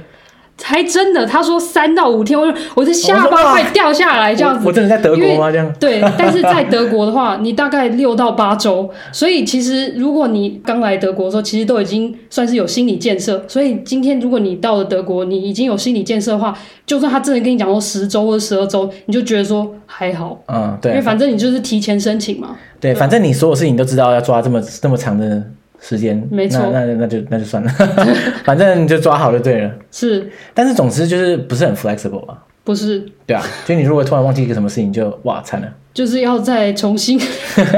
[0.62, 4.61] 还真的，他说三到五天，我就我的下巴快掉下来这样子。
[4.64, 5.51] 我，我真的在德国吗？
[5.51, 8.88] 这样对， 但是在德国的话，你大概六到八周。
[9.12, 13.45] 所以其实如果你刚来德国的时候，其实都已经算是有心理建设。
[13.49, 20.40] 所以今天如果你到了德国，你已经有心理建设的话，就算他真的跟你讲说十周或者十二周，你就觉得说还好。
[20.47, 22.57] 嗯，对，因为反正你就是提前申请嘛。
[22.81, 25.43] 对，对反正你所有事情都知道要抓这么这么长的。
[25.87, 27.70] 时间没错，那那那就那就算了，
[28.42, 29.70] 反正就抓好就对了。
[29.90, 32.42] 是，但是总之就是不是很 flexible 吧？
[32.64, 35.68] 不是，对啊，就你如果突然忘记一个什么事情就，哇惨了。
[35.92, 37.16] 就是要再重新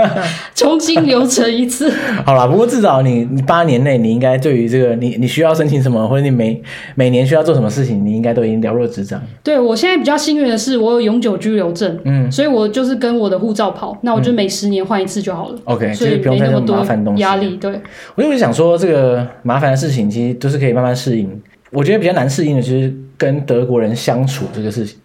[0.57, 1.93] 重新流程一次。
[2.25, 6.63] 好啦，不过至少你你八年内你应该对于这个你你需要申请什么，或者你每
[6.95, 9.21] 每年需要做什么事情，你应该都已经了若指掌。
[9.43, 15.59] 对，我现在比较幸运的是，我有永久居留证，嗯，所以我就是跟我的护照跑，那我就每十年换一次就好了。
[15.65, 17.21] OK，、嗯、所以不用太多麻烦东西。
[17.21, 17.79] 压力对。
[18.15, 21.29] 我就是想说，这个麻烦的事情其实都是可以慢慢适应。
[21.71, 24.99] 我觉得比较难适应的就是跟德国人相处这个事情。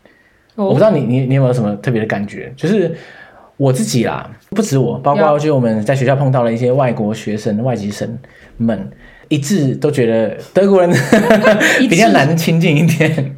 [0.55, 0.67] Oh.
[0.67, 2.53] 我不知道你你你有没有什么特别的感觉？
[2.57, 2.93] 就是
[3.55, 8.19] 我自己啦，不止我，包括就我们在学校碰到了一些外国学生、外籍生
[8.57, 8.91] 们，
[9.29, 10.91] 一致都觉得德国人
[11.89, 13.35] 比较难亲近一点。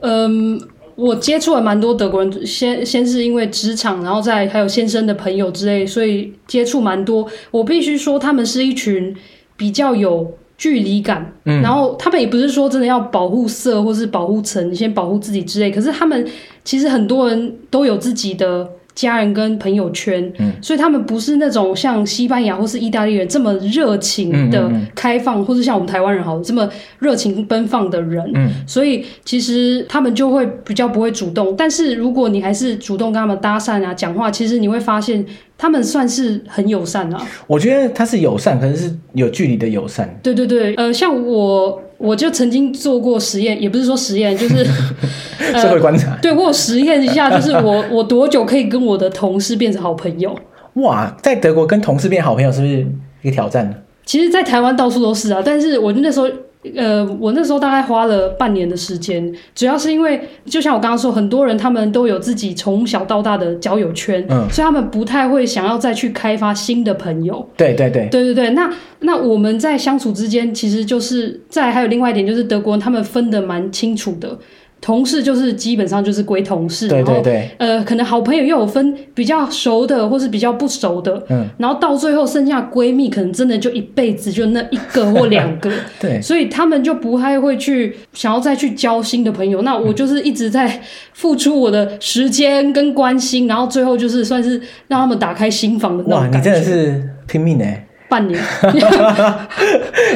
[0.00, 0.60] 嗯，
[0.96, 7.26] 我接触了蛮多德国人，先先是因为职场，然后再还有先生的朋友之类，所以接触蛮多。
[7.50, 9.16] 我必须说，他们是一群
[9.56, 10.36] 比较有。
[10.56, 15.70] 距离感，嗯，然后他们也不是说真的要保护色或是保护层，先保护自己之类。
[15.70, 16.26] 可是他们
[16.64, 31.54] 其实很多人都有自己的家人跟朋友圈，嗯，所以他们不是那种像西班牙或是意大利人这么热情的开放，嗯嗯嗯，或是像我们台湾人好这么热情奔放的人，嗯，所以其实他们就会比较不会主动。
[31.56, 35.24] 但是如果你还是主动跟他们搭讪啊、讲话，其实你会发现。
[35.56, 40.18] 他们算是很友善啊，我觉得他是友善，可能是有距离的友善。
[40.20, 44.64] 对对对，呃，像我，我就曾经做过实验，也不是说实验，就是
[45.60, 46.12] 社会观察。
[46.12, 50.36] 呃、对，我有实验一下，就是我 我多久可以跟我的同事变成好朋友？
[50.74, 52.86] 哇，在德国跟同事变好朋友是不是
[53.22, 53.76] 一个挑战呢？
[54.04, 56.28] 其实，在台湾到处都是啊，但是我那时候。
[56.76, 67.46] 呃，我那时候大概花了半年的时间，主要是因为就像我刚刚说，很多人他们都有自己从小到大的交友圈，嗯，所以他们不太会想要再去开发新的朋友。
[67.56, 68.50] 对对对，对对对。
[68.50, 74.38] 那那我们在相处之间，其实就是在还有另外一点，就是德国人他们分得蛮清楚的。
[74.84, 89.62] 同事就是基本上就是归同事，对对对，呃，可能好朋友又有分比较熟的，或是比较不熟的，嗯，然后到最后剩下闺蜜，可能真的就一辈子就那一个或两个， 对，所以他们就不太会去想要再去交新的朋友。
[89.62, 90.82] 那我就是一直在
[91.14, 96.36] 付出我的时间跟关心，然后最后就是算是让他们打开心房的那种感觉。
[96.36, 97.86] 哇，你真的是拼命哎！
[98.06, 98.70] 半年，哎、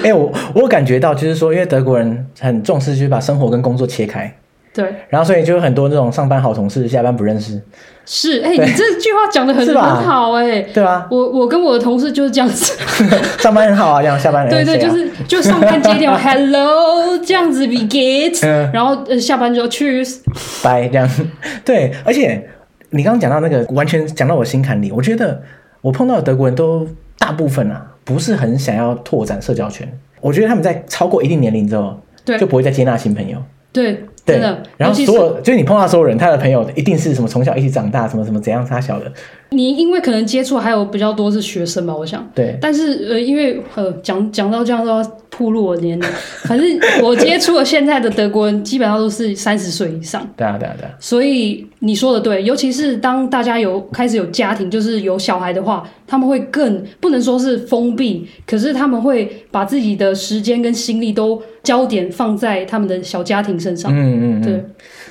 [0.13, 4.31] 欸，我我感觉到就是说，因为德国人很重视，就是把生活跟工作切开。
[4.81, 7.61] 对，然后所以就有很多那种上班好同事，下班不认识。
[8.07, 11.09] 是， 哎、欸，你这句话讲的很很好、欸，哎，对吧？
[11.11, 12.79] 我我跟我的同事就是这样子，
[13.43, 20.21] 上班很好啊，这样下班人、啊、对对，就是就上班接电话， Hello，这样子嗯、然后呃下班就 Cheers，
[20.62, 21.11] 拜这样。
[21.64, 22.49] 对，而且
[22.91, 24.93] 你刚刚讲到那个，完全讲到我心坎里。
[24.93, 25.43] 我觉得
[25.81, 26.87] 我碰到的德国人都。
[27.21, 29.87] 大部分啊，不是很想要拓展社交圈。
[30.21, 33.37] 我觉得他们在超过一定年龄之后，对，就不会再接纳新朋友。
[33.73, 34.05] 对，
[34.37, 39.11] 对，然后所有就是你碰到所有人，他的朋友一定是什么从小一起长大，什么什么怎样他小的。
[39.51, 42.29] 你因为可能接触还有比较多是学生吧，我想。
[42.35, 42.59] 对。
[42.61, 46.09] 但是呃，因为呃讲讲到这样都要，暴露我年龄。
[46.45, 46.67] 反正
[47.03, 50.29] 我接触了现在的德国人，基本上都是三十岁以上。
[50.37, 50.91] 对啊，对啊，对啊。
[51.01, 63.92] 所以你说的对，尤其是当大家有开始有家庭，就是有小孩的话，他们会更不能说是封闭，可是他们会把自己的时间跟心力都焦点放在他们的小家庭身上。
[63.94, 64.42] 嗯嗯嗯。
[64.42, 64.64] 对。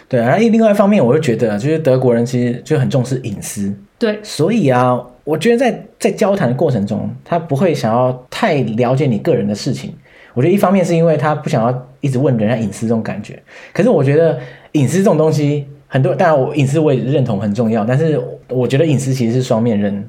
[0.09, 3.73] 对，然后另外一方面，我就觉得，就是德国人其实就很重视隐私。
[3.99, 9.93] 对，所以啊，我觉得在在交谈的过程中，他不会想要太了解你个人的事情。
[10.33, 13.37] 我觉得一方面是因为他不想要一直问人家隐私这种感觉。
[13.73, 14.39] 可是我觉得
[14.71, 20.07] 隐私这种东西，很多当然我隐私我也认同很重要，但是我觉得隐私其实是双面刃。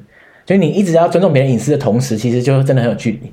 [0.48, 3.30] 所以你一直要尊重别人隐私的同时，其实就真的很有距离。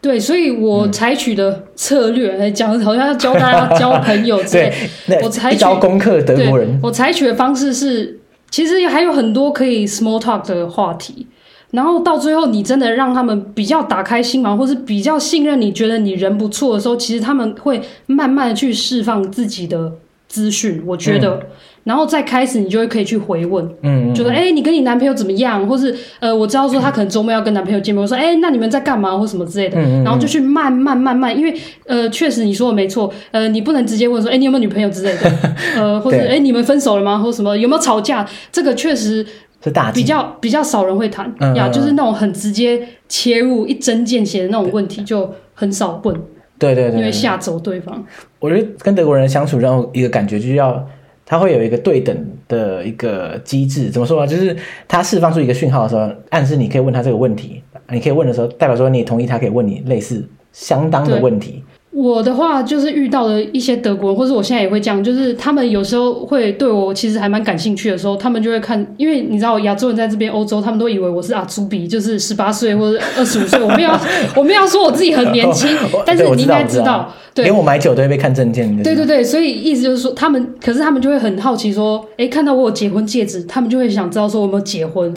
[0.00, 4.72] 对，所以我采取的策略来讲，好像要教大家交朋友之类。
[5.08, 6.78] 对，我采取一招攻克德国人。
[6.80, 8.20] 我采取的方式是。
[8.50, 11.26] 其实还有很多可以 small talk 的话题，
[11.72, 19.94] 然后到最后你真的让他们比较打开心房，或是比较信任你，觉得你人不错的时候，其实他们会慢慢的去释放自己的
[20.28, 20.80] 资讯。
[20.86, 21.42] 我觉得，嗯、
[21.84, 25.66] 然后再开始你就会可以去回问，嗯，嗯，觉得哎，你跟你男朋友怎么样？
[25.68, 29.16] 或是呃，我知道说他可能周末要跟男朋友见面，我说哎，那你们在干嘛？
[29.16, 31.54] 或什么之类的，然后就去慢慢慢慢，因为
[31.86, 35.30] 呃，确实你说的没错，呃，你不能直接问说哎，你有没有女朋友之类的，
[35.76, 37.18] 呃，或者哎，你们分手了吗？
[37.18, 38.26] 或什么有没有吵架？
[38.50, 39.24] 这个确实
[39.62, 46.16] 是大比较比较少人会谈呀，就是那种很直接切入一针见血的那种问题就很少问，
[46.58, 48.02] 对对对，因为吓走对方。
[48.40, 50.82] 我觉得跟德国人相处，然后一个感觉就是要。
[51.26, 52.14] 他会有一个对等
[52.48, 54.26] 的一个机制，怎么说呢？
[54.26, 54.54] 就是
[54.86, 61.62] 它释放出一个讯号的时候，暗示你可以问他这个问题，你可以问的时候，代表说你也同意他可以问你类似相当的问题。
[61.90, 73.90] 我的话就是遇到了一些德国人，或者我现在也会这样，就是他们有时候会对我其实还蛮感兴趣的时候，他们就会看，因为你知道亚洲人在这边欧洲，他们都以为我是阿朱比，就是十八岁或者二十五岁，我没有
[74.34, 75.70] 我没有说我自己很年轻，
[76.04, 77.14] 但是你应该知道。
[77.34, 78.80] 对，连我买酒都会被看证件。
[78.82, 85.12] 对对对，所以意思就是说，他们可是他们就会很好奇说，哎，看到我有结婚戒指，他们就会想知道说我有没有结婚，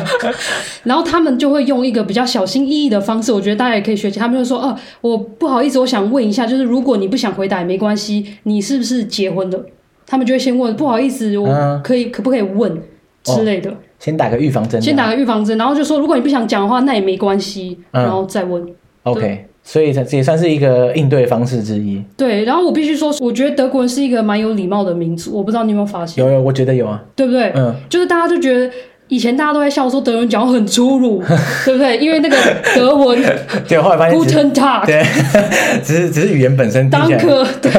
[0.84, 4.20] 然后他们就会用一个比较小心翼翼的方式，我觉得大家也可以学习。
[4.20, 9.58] 他们就说，哦、啊，我不好意思，我想问一下，就是如果你不想回答也没关系，你是不是结婚的？
[10.06, 12.78] 他们就会先问，不好意思，我可以、嗯、可不可以问
[13.22, 13.70] 之类的？
[13.70, 14.80] 哦、先打个预防针。
[14.82, 18.62] 先打个预防针，然后就说，如果你不想讲的话，那也没关系，然后再问。
[18.62, 19.47] 嗯、OK。
[19.70, 22.02] 所以这也算是一个应对方式之一。
[22.16, 25.36] 对，然后我必须说，我觉得德国人是一个蛮有礼貌的民族。
[25.36, 26.24] 我不知道你有没有发现？
[26.24, 27.52] 有有，我觉得有啊，对不对？
[27.54, 28.70] 嗯，就是大家都觉得
[29.08, 31.22] 以前大家都在笑说德文讲话很粗鲁，
[31.66, 31.98] 对不对？
[31.98, 32.36] 因为那个
[32.74, 33.22] 德文，
[33.68, 35.04] 对，后来发现，Guten Tag，对，
[35.84, 36.90] 只是只是语言本身。
[36.90, 37.70] Danke，对。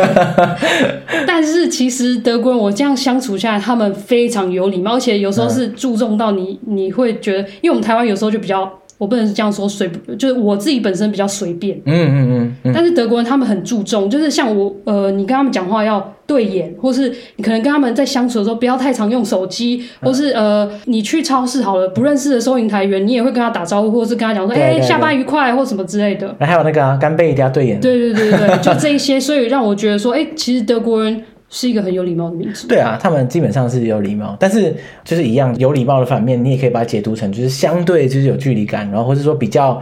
[1.25, 8.71] 但是其实德国人，我这样相处下来，他们非常有礼貌，而且有时候是注重到你，嗯、你会觉得，因为我们台湾有时候就比较。
[8.99, 26.35] 我不能是这样说，随就是我自己本身比较随便，嗯嗯嗯，嗯，但是德国人他们很注重，就是像我呃，你跟他们讲话要对眼，或是你可能跟他们在相处的时候不要太常用手机，或是呃，你去超市好了，不认识的收银台员，你也会跟他打招呼，或是跟他讲说，哎、欸，下班愉快，或什么之类的。
[26.37, 27.79] 还有那个啊，干杯一定要对眼。
[27.79, 31.23] 对对对对，就这一些，所以让我觉得说，哎、欸，其实德国人。
[31.49, 32.67] 是一个很有礼貌的民族。
[32.67, 39.81] 对啊，他们基本上是有礼貌，但是就是一样有礼貌的反面，你也可以把它解读成就是相对就是有距离感，然后或者说比较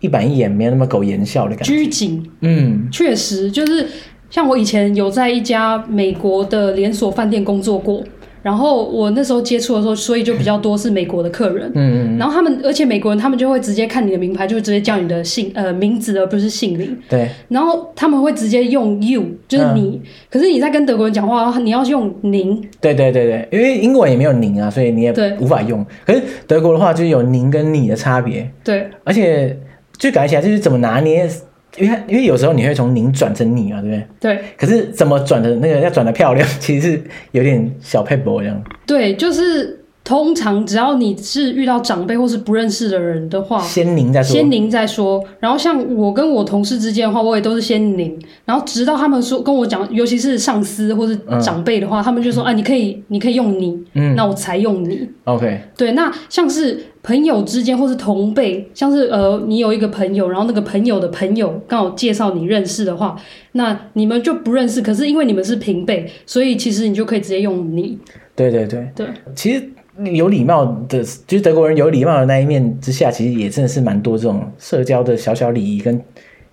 [0.00, 1.72] 一板一眼，没有那么苟言笑的感觉。
[1.72, 3.86] 拘谨，嗯，确实就是
[4.30, 8.02] 像我以前有在一家美国的连锁饭店工作过，
[8.42, 11.70] 然后我那时候接触的时候，所以就比较多是美国的客人。
[11.74, 12.18] 嗯嗯。
[12.18, 16.96] 然后他们，而且美国人他们就会直接看你的名牌，就会直接叫你的姓呃名字，而不是姓名。
[17.08, 17.28] 对。
[17.48, 20.00] 然后他们会直接用 you，就是你。
[20.02, 22.60] 嗯、可是你在跟德国人讲话，你要用您。
[22.80, 25.84] 对对对对，因为英文也没有您啊，所以你也无法用。
[26.06, 28.48] 可是德国的话，就是有您跟你的差别。
[28.62, 28.86] 对。
[29.04, 29.56] 而且
[29.96, 31.28] 就感觉起来就是怎么拿捏。
[31.76, 34.06] 因为因为有时候你会从您转成你啊，对不对？
[34.36, 34.44] 对。
[34.56, 37.02] 可是怎么转的那个要转的漂亮，其实是
[37.32, 38.62] 有点小配博这样。
[38.86, 39.77] 对，就是
[40.08, 44.34] 通常只要你是遇到长辈或是不认识的人的话，先您再说。
[44.34, 45.22] 先您再说。
[45.38, 48.18] 然后像我跟我同事之间的话，我也都是先您。
[48.46, 54.16] 然后直到他们说跟我讲，尤其是上司或是长辈的话，嗯、他们就说：“哎、啊，你可以，你可以用你。”嗯。
[54.16, 55.06] 那我才用你。
[55.24, 55.60] OK。
[55.76, 56.84] 对，那像是。
[57.00, 63.16] 朋友之间或是同辈，像是呃，你有一个朋友，然后那个朋友的朋友刚好介绍你认识的话，
[63.52, 67.96] 那你们就不认识，可是因为你们是平辈，所以其实你就可以直接用你。
[68.34, 69.70] 对对对对，其实
[70.04, 76.00] 有礼貌的，就是德国人有礼貌的那一面之下，其实也真的是蛮多这种社交的小小礼仪跟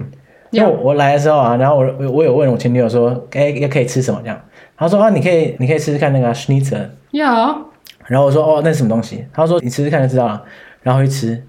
[0.52, 4.40] 因为我来的时候啊，然后我我有问我前女友说，哎，要可以吃什么这样？
[4.78, 6.88] 她说啊，你可以你可以试试看那个 Schnitzel。
[7.12, 7.70] 要。
[8.08, 9.26] 然后我说哦，那是什么东西？
[9.34, 10.42] 她说你吃吃看就知道了。
[10.82, 11.42] 然后一吃，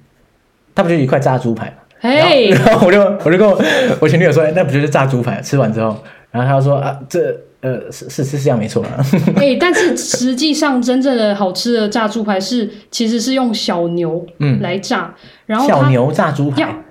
[0.75, 1.73] 它不就一块炸猪排吗？
[2.01, 3.61] 嘿，然后 我就我就跟我
[4.01, 5.41] 我前女友说，哎，那不就是炸猪排？
[5.41, 5.97] 吃完之后，
[6.31, 8.97] 然后她说啊，这呃是是是这样没错啊。
[9.37, 16.85] 哎，但是实际上真正的好吃的炸猪排是其实是用小牛嗯来炸，嗯、然后小牛炸猪排，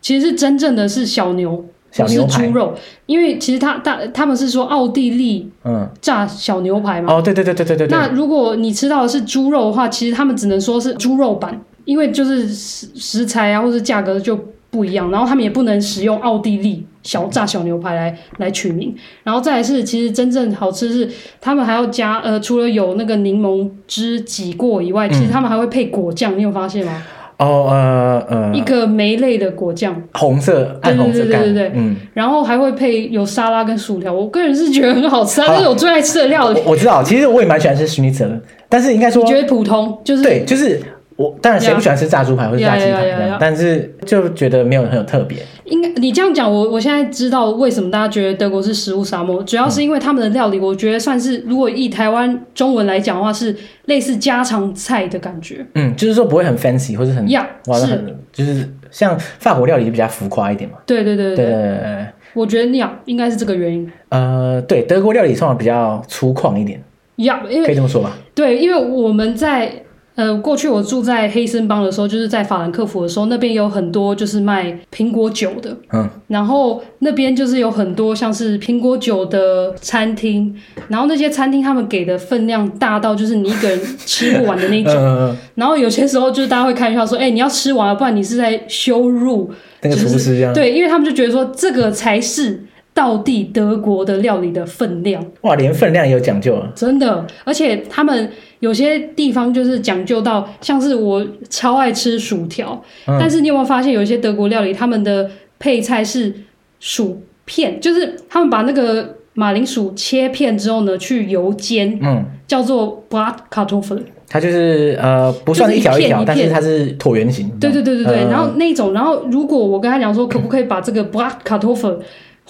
[0.00, 2.74] 其实是真正的是小牛，小牛是猪肉，
[3.06, 7.14] 因为其实他他他们是说奥地利嗯炸小牛排嘛。
[7.14, 7.86] 哦，对对对对对对。
[7.88, 11.60] 那如果你吃到的是猪肉的话，其实他们只能说是猪肉版。
[11.84, 21.08] 因为就是食食材啊，或者价格就不一样，然后他们也不能使用奥地利小炸小牛排来来取名，然后再来是其实真正好吃是
[21.40, 27.02] 他们还要加呃，除了有那个柠檬汁挤过以外，嗯、其实他们还会配果酱，你有发现吗？
[27.38, 36.60] 哦呃呃，一个梅类的果酱，红色，暗红色，对对对对对，嗯，然后还会配有沙拉跟薯条，我个人是觉得很好吃，它是我最爱吃的料理。
[36.66, 40.80] 我知道，其实我也蛮喜欢吃 Schnitzel 的，但是应该说你觉得普通就是对，就是。
[41.18, 45.38] 我当然谁不喜欢吃炸猪排或者炸鸡排但是就觉得没有很有特别。
[45.70, 53.54] 应该你这样讲，我我现在知道为什么大家觉得德国是食物沙漠，主要是因为他们的料理，我觉得算是如果以台湾中文来讲的话，是
[53.86, 55.66] 类似家常菜的感觉。
[55.74, 60.76] 嗯，就是说不会很 fancy 或者很呀，哇，很就是像法国料理就比较浮夸一点嘛。
[60.86, 63.90] 对对对对对，我觉得那样应该是这个原因。
[64.08, 66.82] 呃，对，德国料理通常比较粗犷一点。
[67.16, 68.16] 呀，因为可以这么说吧。
[68.34, 69.82] 对，因为我们在。
[70.18, 80.52] 呃，过去我住在黑森邦的时候，就是在法兰克福的时候，那边有很多就是卖苹果酒的，嗯，然后那边就是有很多像是苹果酒的餐厅，
[80.88, 89.48] 然后那些餐厅他们给的分量大到就是你一个人吃不完的那种， 嗯、然后有些时候就是大家会开玩笑说，哎、欸，你要吃完了，不然你是在羞辱，
[89.82, 92.64] 那个厨师这样，对，因为他们就觉得说这个才是。
[92.98, 95.24] 道地德国的料理的分量。
[95.42, 96.68] 哇，连分量也有讲究啊！
[96.74, 98.28] 真的，而且他们
[98.58, 105.30] 有些地方就是讲究到，像是我超爱吃薯条，嗯、但是你有没有发现，有一些德国料理他们的
[105.60, 106.34] 配菜是
[106.80, 114.00] 薯片，就是他们把那个马铃薯切片之后呢，去油煎，嗯，叫做 Bratkartoffel。
[114.30, 117.48] 它就是呃，不算是一条一条，但是它是椭圆形。
[117.58, 121.96] 对对对对对，呃、然后那种，然后如果我跟他讲说，可不可以把这个 Bratkartoffel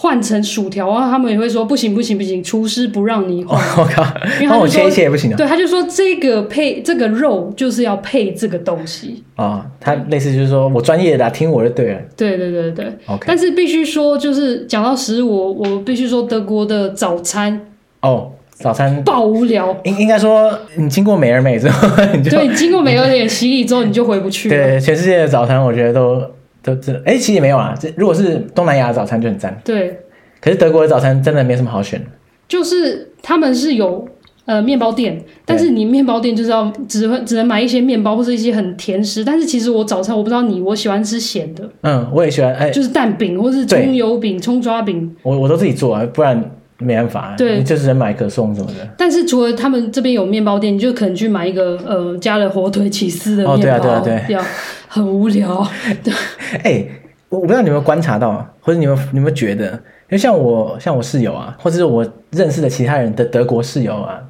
[0.00, 1.10] 换成薯条啊？
[1.10, 3.60] 他们也会说不行不行不行，厨师不让你换。
[3.76, 5.36] 我靠、我切一切也不行啊。
[5.36, 9.66] 对，他就说这个配这个肉就是要配这个东西啊、哦。
[9.80, 12.00] 他类似就是说我专业的、啊，听我就对了。
[12.16, 12.86] 对对对对。
[13.06, 17.60] OK，但是必须说，就是讲到食物，我我必须说德国的早餐
[18.02, 18.30] 哦。
[18.60, 24.56] 早餐爆无聊，应应该说，你经过美而美之后， 你就对，你经过美而美洗礼之后，你就回不去了。
[24.56, 26.20] 对，全世界的早餐，我觉得都
[27.04, 27.74] 哎、欸，其实也没有啊。
[27.78, 29.60] 这如果是东南亚的早餐就很赞。
[29.64, 29.98] 对，
[30.40, 32.00] 可是德国的早餐真的没什么好选。
[32.48, 34.08] 就是他们是有
[34.46, 39.24] 呃面包店，但是你面包店就是要只会只能买一些面包或是一些很甜食。
[39.24, 41.68] 但是其实我早餐我不知道你，我喜欢吃咸的。
[41.82, 45.14] 嗯，我也喜欢，哎、欸，就是蛋饼或是葱油饼、葱抓饼。
[45.22, 46.42] 我我都自己做啊，不然。
[46.80, 48.88] 没办法，对，就是能买可送什么的。
[48.96, 54.40] 但是除了他们这边有面包店，你就可能去买一个呃加了火腿起司的面包，哦，对啊，对啊，对，要
[54.88, 55.64] 很无聊。
[56.02, 56.12] 对，
[56.64, 56.88] 哎、
[57.28, 64.22] 我不知道你有没有观察到，或者你们你有没有觉得，因为像我像我室友啊，或者是我认识的其他人的德国室友啊，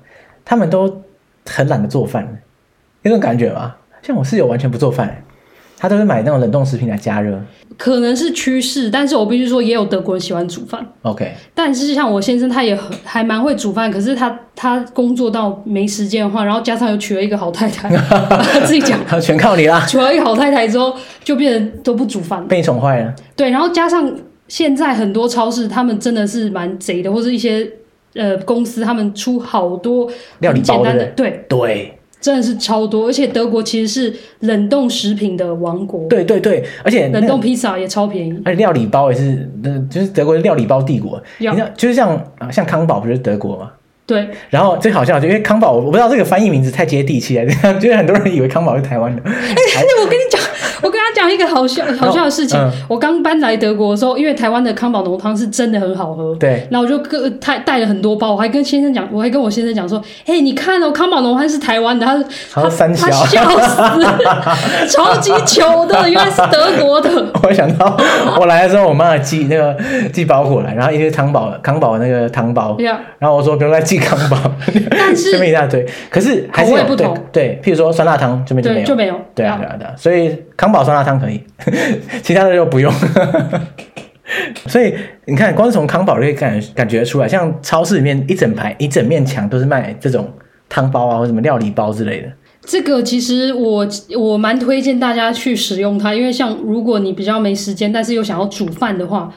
[0.44, 1.02] 他们都
[1.46, 2.42] 很懒得做饭，
[3.02, 3.78] 有种感觉吧？
[4.02, 5.24] 像我室友完全不做饭。
[5.78, 7.40] 他都是买那种冷冻食品来加热，
[7.76, 10.84] 可能是趋势，但是我必须说，也有德国人喜欢煮饭。
[11.02, 19.86] OK，但是像我先生，他也很还蛮会煮饭，可是他他工作到没时间的话，然后加上又娶了一个好太太，他 自己讲，全靠你啦。
[19.86, 23.14] 娶了一个好太太之后，就变成都不煮饭，被你宠坏了。
[23.36, 24.12] 对，然后加上
[24.48, 27.70] 现在很多超市，他们真的是蛮贼的，或是一些
[28.14, 30.10] 呃公司，他们出好多
[30.40, 31.94] 料理包的，对对。
[32.20, 36.06] 真的是超多，而且德国其实是冷冻食品的王国。
[36.08, 39.48] 对对对，而且冷冻披萨也超便宜，而且料理包也是，
[39.90, 41.22] 就是德国的料理包帝国。
[41.38, 43.70] 你知道，就是像啊，像康宝不是德国吗？
[44.06, 44.28] 对。
[44.50, 47.46] 然后最好笑，就因为康宝，我不知道这个翻译名字太接地气了，
[47.78, 49.22] 就是很多人以为康宝是台湾的。
[49.24, 50.40] 哎、欸，我跟你讲。
[51.18, 52.58] 讲一个好笑好笑的事情。
[52.58, 56.32] 嗯、我刚搬来德国的时候，因为台湾的康宝浓汤是真的很好喝。
[56.36, 56.66] 对。
[56.70, 62.06] 然后我就跟他带了很多包，我还跟先生讲，我还跟我先生讲说：“嘿，你看哦，康宝浓汤是台湾的。
[62.06, 62.14] 他”
[62.54, 64.06] 他他他笑死，
[64.94, 67.10] 超级糗的，原来是德国的。
[67.42, 67.96] 我想到
[68.38, 69.76] 我来的时候，我妈寄那个
[70.12, 72.76] 寄包裹来，然后一些康宝康宝那个汤包。
[73.18, 74.38] 然后我说不用再寄康宝，
[74.90, 77.58] 但是这边一大堆，可是还是有不同对。
[77.60, 79.14] 对，譬如说酸辣汤这边就没有，就没有。
[79.34, 80.68] 对啊，对啊，对啊，所以康。
[80.68, 81.42] 康宝酸辣汤可以，
[82.22, 82.92] 其他的就不用。
[84.66, 84.94] 所以
[85.24, 90.30] 你看，光从康宝就可以感感觉出来，像超市里面一整排、一整面墙都是卖这种
[90.68, 92.28] 汤包啊，或什么料理包之类的。
[92.60, 93.88] 这个其实我
[94.18, 99.32] 我蛮推荐大家去使用它，因为像如果你比较没时间，但是又想要煮饭的话，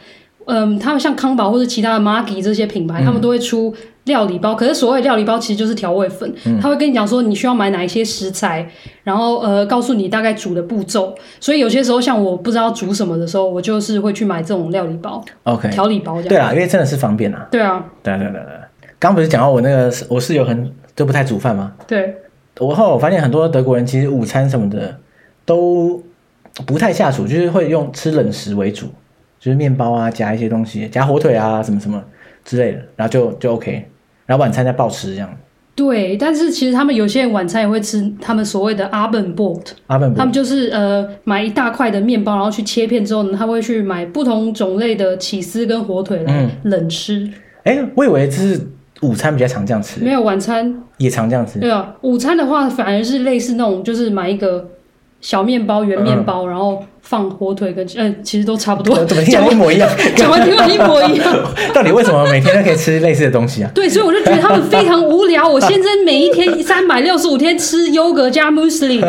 [0.45, 3.73] 嗯，他们像康宝或者其他的 Maggi 这些品牌，嗯、他们都会出。
[4.05, 8.67] 料理包，可是所谓料理包其实就是调味粉，嗯、他会跟你讲说你需要买哪一些食材，
[9.03, 11.13] 然后呃告诉你大概煮的步骤。
[11.39, 16.29] 所以有些时候像我不知道煮什么的时候，我就是会去买这种料理包，OK，调理包这样。
[16.29, 17.47] 对啊，因为真的是方便啊。
[17.51, 18.41] 对啊，对对对对。
[18.97, 21.71] 刚不是讲到我那个我室友很都不太煮饭吗？
[21.85, 22.15] 对。
[22.57, 24.97] 我后来我发现很多德国人其实午餐什么的
[25.45, 26.01] 都
[26.65, 28.87] 不太下厨，就是会用吃冷食为主，
[29.41, 32.01] 就是面包啊，夹一些东西，夹火腿啊什么什么
[32.45, 33.89] 之类的，然后就就 OK。
[34.27, 35.37] 然后晚餐再暴吃这样。
[35.73, 39.63] 对，但是其实他们有些人晚餐也会吃他们所谓的 Abendbrot。
[39.87, 40.15] Abendbrot。
[40.15, 47.27] 他们就是呃买一大块的面包，然后去切片之后呢，他会去买不同种类的起司跟火腿来冷吃。
[47.63, 48.61] 哎、嗯，我以为这是
[49.01, 50.01] 午餐比较常这样吃。
[50.01, 51.57] 没有，晚餐也常这样吃。
[51.57, 54.69] 对啊，午餐的话反而是类似那种，就是买一个
[55.21, 56.83] 小面包、圆面包，嗯、然后。
[57.03, 59.89] 放火腿跟嗯，其实都差不多，怎么听起来一模一样？
[60.15, 61.35] 讲完听完一模一样。
[61.73, 63.71] 到底为什么每天都可以吃类似的东西啊？
[63.73, 65.45] 对，所以我就觉得他们非常无聊。
[65.45, 69.01] 我先生每一天三百六十五天吃优格加 m u s l i，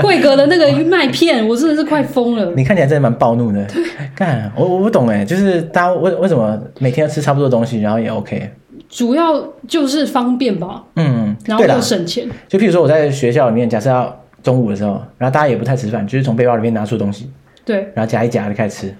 [0.00, 2.52] 贵格的那个麦片，我真的是快疯了。
[2.56, 3.62] 你看起来真的蛮暴怒的。
[3.66, 3.84] 对，
[4.16, 8.50] 干我我不懂哎，就是大家为为什么每天要吃差不多东西，然后也 OK？
[8.88, 10.82] 主要就是方便吧。
[10.96, 12.26] 嗯，然后又省钱。
[12.48, 14.20] 就譬如说我在学校里面，假设要。
[14.46, 17.28] 中午的时候，然后大家也不太吃饭，就是从背包里面拿出东西，
[17.64, 18.94] 对，然后夹一夹就开始吃。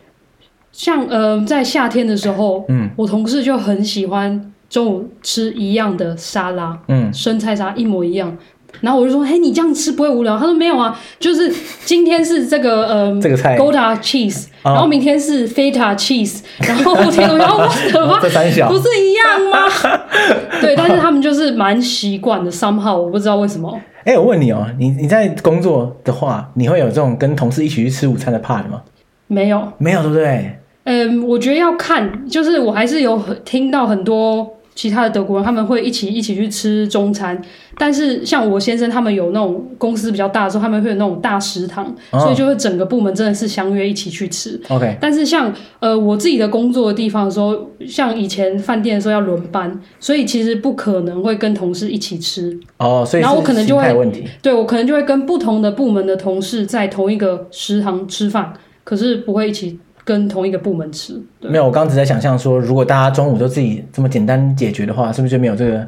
[0.73, 8.37] 像呃，在夏天的时候，嗯，我同事就很喜欢中午吃一样的沙拉，嗯，生菜沙一模一样，
[8.81, 10.39] 然后我就说，嘿，你这样吃不会无聊？
[10.39, 11.53] 他说没有啊，就是
[11.85, 18.19] 今天是这个呃，这个菜 Gouda cheese，然后明天是 Feta cheese，然后后天然后我什么？
[18.21, 20.01] 这三小 不是一样吗？
[20.61, 23.79] 对，但是他们就是蛮习惯的，somehow 我不知道为什么。
[24.05, 28.83] 哎、欸，我问你哦，你你在工作的话，你会有这种跟同事一起去吃午餐的 part 吗？
[29.27, 30.59] 没有，没有，对不对？
[30.85, 34.49] 嗯，我觉得要看，就是我还是有听到很多。
[34.77, 37.41] 其他的德国人他们会一起一起去吃中餐，
[37.79, 44.61] 但是像我先生他们有那种公司比较大的时候，他们会有那种大食堂，哦、所以就会整个部门真的是相约一起去吃。
[44.69, 52.57] OK，但是像呃我自己的工作的地方的时候，像以前饭店的时候要轮班，所以其实不可能会跟同事一起吃。
[52.77, 58.53] 哦，所以然后我可能就会对我可能就会跟不同的部门的同事在同一个食堂吃饭，
[58.85, 59.81] 可是不会一起。
[60.07, 61.67] 跟同一个部门吃，没有。
[61.67, 65.85] 我刚刚只在想象说，如果大家中午都自己这么简单解决的话，是不是就没有这个？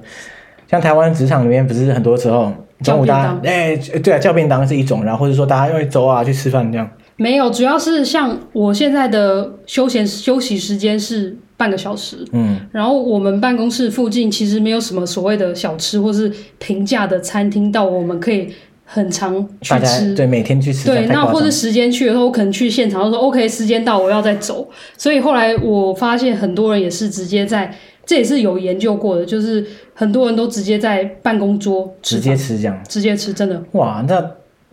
[0.68, 2.52] 像台湾职场里面，不是很多时候
[2.82, 6.90] 中午大家哎、欸，对啊，叫便当是一种，然后或者说大家因为走啊去吃饭这样。
[7.14, 18.52] 没有，主要是像我现在的休闲休息时间是半个小时，嗯，然后我们办公室附近其实没有什么所谓的小吃或是平价的餐厅，到我们可以。
[18.90, 20.86] 很常去吃，对，每天去吃。
[20.86, 24.66] 对，那或者时间去的时候，我可能去现场，说 OK，时间到，我要再走。
[24.96, 27.70] 所以后来我发现很多人也是直接在，
[28.06, 29.62] 这也是有研究过的，就是
[29.92, 33.62] 很多人都直接在办公桌直接吃这样，直接吃，真的。
[33.72, 34.24] 哇，那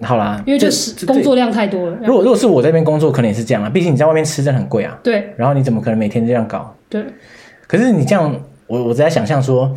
[0.07, 1.97] 好啦，因为就是工作量太多了。
[2.05, 4.97] 如果如果是我在那边工作，可能也是这样啊，毕竟你在外面吃真的很贵啊。
[5.03, 5.29] 对。
[5.35, 6.73] 然后你怎么可能每天这样搞？
[6.87, 7.03] 对。
[7.67, 8.33] 可是你这样，
[8.67, 9.75] 我我在想象说。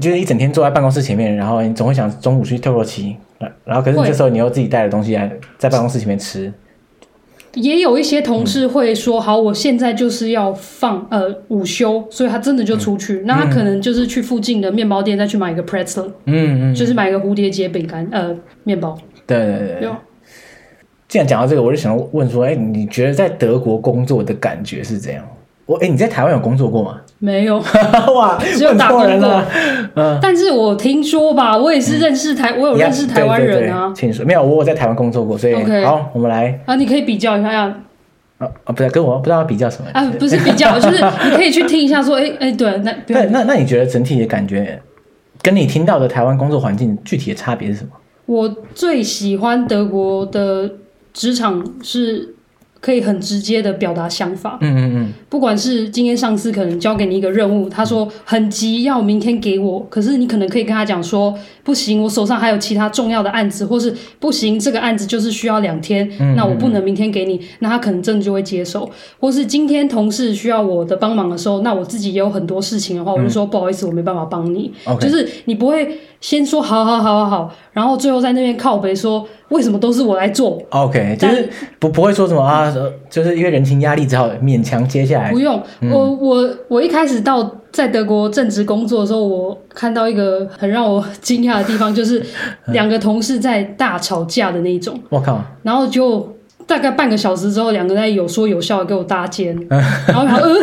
[0.00, 3.16] 就是一整天坐在办公室前面，然后你总会想中午去透透气，
[3.64, 6.52] 然后可是这时候你又自己带了东西来在办公室前面吃。
[7.54, 13.14] 也有一些同事会说：“好，我现在就是要放呃午休，所以他真的就出去。
[13.14, 18.32] 嗯、那他可能就是去附近的面包店再去买一个 pretzel，嗯嗯，就是买一个蝴蝶结饼干呃
[18.62, 18.96] 面包。”
[19.26, 19.90] 对对对对。
[21.08, 25.26] 既然讲到这个，我就想问说：“哎，你觉得在德国工作的感觉是怎样？”
[25.66, 27.00] 我哎，你在台湾有工作过吗？
[27.22, 27.58] 没有，
[28.16, 29.44] 哇，只有打工过。
[29.94, 33.92] 嗯，但是我听说吧，我也是认识台，我有认识台湾人啊。
[33.94, 34.42] 听说没有？
[34.42, 37.72] 我我在台湾工作过，所以，OK，好，我们来啊，你可以比较一下呀。
[38.38, 40.02] 啊啊，不是跟我不知道要比较什么啊？
[40.18, 44.80] 不是比较，就是你可以去听一下，说哎哎， 对，那那那那你觉得整体的感觉，
[45.42, 47.90] 跟你听到的台湾工作环境具体的差别是什么？
[48.24, 50.70] 我最喜欢德国的
[51.12, 52.36] 职场是。
[52.82, 75.98] 可以很直接的表达想法，嗯嗯嗯，不管是今天上司可能交给你一个任务，他说很急要明天给我，可是你可能可以跟他讲说，不行，我手上还有其他重要的案子，或是不行，这个案子就是需要两天，那我不能明天给你，那他可能真的就会接受，或是今天同事需要我的帮忙的时候，那我自己也有很多事情的话，我就说不好意思，我没办法帮你，嗯，就是你不会。
[76.20, 81.48] 先说好好好好好，然后最后在那边靠北说为什么都是我来做？OK，就是
[81.78, 82.70] 不不会说什么啊，
[83.08, 85.30] 就是因为人情压力只好勉强接下来。
[85.30, 92.24] 不用，嗯、我我我一开始到在德国正职工作的时候，我看到一个很让我惊讶的地方，就是
[92.68, 94.98] 两个同事在大吵架的那一种。
[95.08, 95.42] 我靠！
[95.62, 96.36] 然后就
[96.66, 99.56] 大概半个小时之后，两个在有说有笑的给我搭肩，
[100.06, 100.56] 然后然后呃，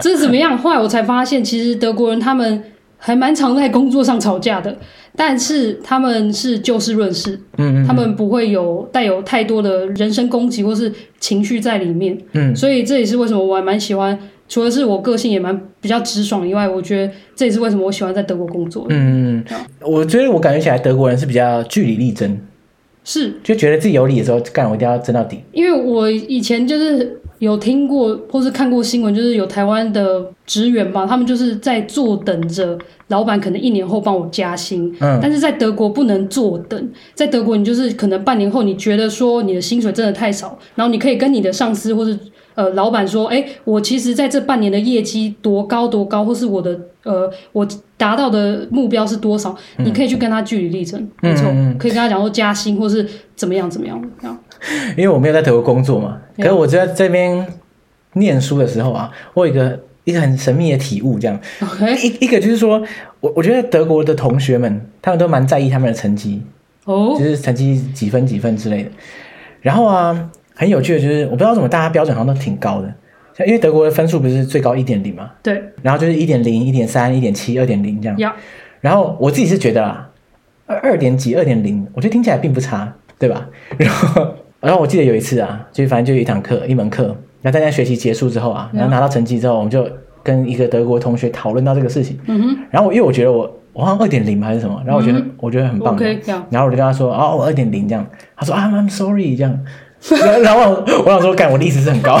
[0.00, 0.56] 这是怎么样？
[0.56, 2.62] 后来我才发现，其实德国人他们
[3.04, 4.74] 还蛮常在工作上吵架的。
[5.14, 10.90] 但是他们是就事论事，嗯，嗯，嗯，他们不会有带有太多的人身攻击或是
[11.20, 18.86] 情绪在里面，嗯，所以这也是为什么我还蛮喜欢，除了是我个性也蛮比较直爽以外，我觉得这也是为什么我喜欢在德国工作。
[18.88, 22.36] 嗯嗯，我觉得我感觉起来德国人是比较据理力争，
[23.04, 25.38] 是就觉得自己有理的时候干，我一定要争到底。
[25.52, 27.20] 因为我以前就是。
[27.38, 32.78] 有听过或是看过新闻，就是有台湾的职员吧，他们就是在坐等着
[33.08, 34.94] 老板可能一年后帮我加薪。
[35.00, 42.18] 嗯，但是在德国不能坐等，在德国你就是可能半年后你觉得说你的薪水真的太少，然后你可以跟你的上司或是
[42.54, 51.44] 呃老板说，哎，我其实在这半年的业绩多高多高，或是我的呃我达到的目标是多少，你可以去跟他据理力争，没错，
[51.78, 54.38] 可以跟他讲说加薪或是怎么样怎么样这样。
[54.96, 57.46] 因为我没有在德国工作嘛，可是我在这边
[58.14, 62.06] 念书的时候啊，我有一个一个很神秘的体悟，这样，Okay.
[62.06, 62.82] 一一个就是说，
[63.20, 66.42] 我我觉得德国的同学们他们都蛮在意他们的成绩，
[66.84, 67.18] 哦，oh.
[67.18, 68.90] 就是成绩几分几分之类的。
[69.60, 72.94] 然后啊，很有趣的就是，我不知道怎么大家标准好像都挺高的，
[73.36, 78.32] 像因为德国的分数不是最高一点零嘛，对，然后就是一点零、一点三、一点七、二点零这样.
[78.80, 80.08] 然后我自己是觉得啊，
[80.66, 83.48] 二二点几、二点零，我觉得听起来并不差，对吧？
[83.78, 84.34] 然后。
[84.60, 87.04] 然后我记得有一次啊，就反正就有一堂课，一门课，
[87.42, 89.86] 然后大家学习结束之后啊，然后拿到成绩之后，我们就
[90.22, 92.18] 跟一个德国同学讨论到这个事情。
[92.24, 92.58] 嗯哼。
[92.70, 96.40] 然后因为我觉得我我好像二点零还是什么，然后我觉得、嗯、我觉得很棒，okay, yeah.
[96.48, 99.60] 然后我就跟他说哦，我二点零这样，他说啊，I'm sorry 这样，
[100.42, 102.14] 然后我我想说，干我的意思是很高，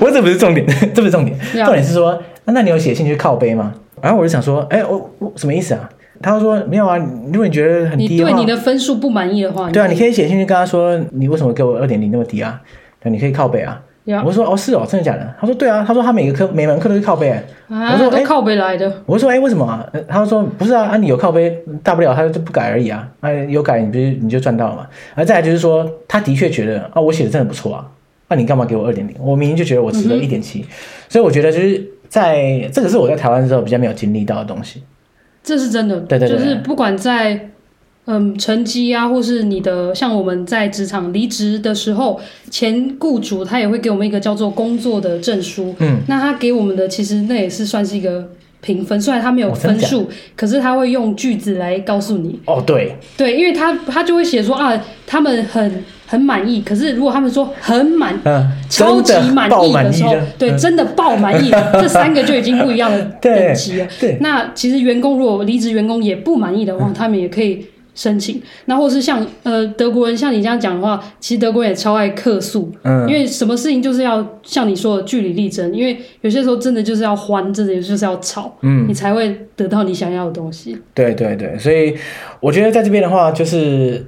[0.00, 0.64] 我这不是重点，
[0.94, 3.74] 这不是重点重点是说，那你有写信去靠背吗？
[4.00, 5.88] 然后我就想说，哎，我我什么意思啊？
[6.22, 12.60] 他说没有啊，如果你觉得很低的话，你对你的分数不满意的话，对啊，你可以写信去跟他说，你为什么给我二点零那么低啊？
[13.02, 13.80] 对，你可以靠背啊。
[14.24, 15.34] 我说哦是哦，真的假的？
[15.40, 17.30] 他说对啊，他说他每个课每门课都是靠背。
[17.30, 18.92] 啊，我说哎靠背来的。
[19.06, 19.86] 我说哎，为什么啊？
[20.06, 23.08] 他说不是啊，啊你有靠背，大不了他就不改而已啊。
[23.20, 24.86] 啊有改你不是你就赚到了嘛？
[25.14, 27.86] 而再来就是说，他的确觉得啊我写的真的不错啊，
[28.28, 29.16] 那、啊、你干嘛给我二点零？
[29.18, 30.64] 我明明就觉得我值得一点七，
[31.08, 34.82] 所以我觉得就是在这个是我在台湾的时候比较没有经历到的东西。
[35.42, 37.48] 这是真的，对对对，就是不管在。
[38.06, 45.74] 嗯，成绩啊，或是你的，像我们在职场离职的时候，前雇主他也会给我们一个叫做工作的证书。
[45.78, 48.28] 嗯，那他给我们的其实那也是算是一个
[48.60, 52.38] 评分，虽然他没有分数，哦，可是他会用句子来告诉你。
[52.44, 56.60] 哦，对，对，因为他他就会写说啊，他们很很满意。
[56.60, 63.88] 可是如果他们说很满，嗯，超级满意的时候，对，真的爆满意，嗯， 这三个就已经不一样的等级了。
[63.98, 67.64] 对，对，那其实员工如果离职员工也不满意的话，嗯，他们也可以。
[67.94, 80.76] 申请，那或是像呃德国人像你这样讲的话，其实德国人也超爱客诉，嗯，因为什么事情就是要像你说的据理力争，因为有些时候真的就是要欢，真的就是要吵，嗯，你才会得到你想要的东西。
[80.92, 81.94] 对对对，所以
[82.40, 84.04] 我觉得在这边的话，就是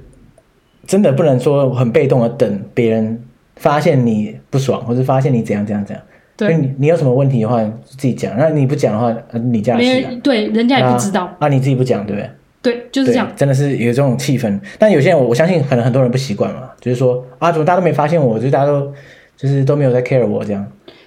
[0.85, 3.21] 真的不能说很被动的等别人
[3.55, 6.03] 发现你不爽，或是发现你怎样怎样怎样。
[6.35, 11.23] 对，你你有什么问题的话自己讲，那你不讲的话，你家没人对，人家也不知道。
[11.25, 12.29] 啊，啊，你自己不讲，对不对？
[12.67, 14.59] 对，就是这样，真的是有这种气氛。
[14.77, 18.91] 但有些人我，我相信可能很多人不习惯嘛，就是说啊，怎么大家都没发现我，就是大家都
[19.37, 20.65] 就是都没有在 care 我这样。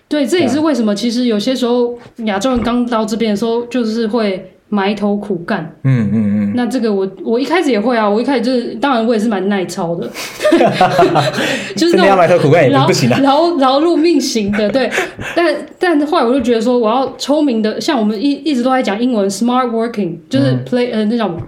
[0.09, 5.71] 对，这也是为什么其实有些时候亚洲人刚到这边的时候，就是会埋头苦干。
[5.85, 6.53] 嗯嗯嗯。
[6.57, 10.09] 那这个我我一开始也会啊，我一开始就是，当然我也是蛮耐操的，
[11.77, 14.67] 就是那种埋头苦干也不行啊，劳劳碌命型的。
[14.71, 14.91] 对，
[15.37, 21.39] 但但后来我就觉得说，我要聪明的，像我们一一直都在讲英文，smart working，就是 play、嗯、呃那种。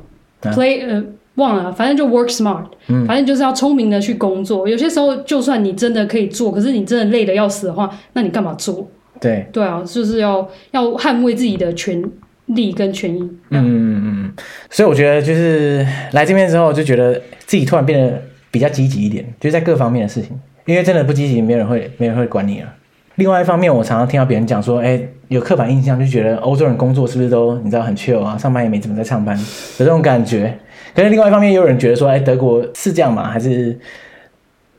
[0.43, 1.01] Play 呃，
[1.37, 4.69] 忘了，反正就 work smart，嗯，反正就是要聪明的去工作。
[4.69, 8.85] 有些时候，就算你真的可以做，可是你真的累得要死的话，那你干嘛做？
[9.21, 12.03] 对，对啊，就是要要捍卫自己的权
[12.47, 13.21] 利跟权益。
[13.51, 14.33] 嗯嗯嗯。
[14.71, 20.31] 所以我觉得就是来这边之后，就觉得自己突然变得比较积极一点，就是在各方面的事情，
[20.67, 22.69] 因为真的不积极，没人会没人会管你了。
[23.17, 29.45] 另外一方面，我常常听到别人讲说，哎，有刻板印象，就觉得欧洲人工作是不是都你知道很 chill 啊，上班也没怎么在上班，有
[29.79, 30.59] 这种感觉。
[30.95, 33.31] 可是另外一方面，也有人觉得说，哎，德国是这样吗？
[33.31, 33.79] 还是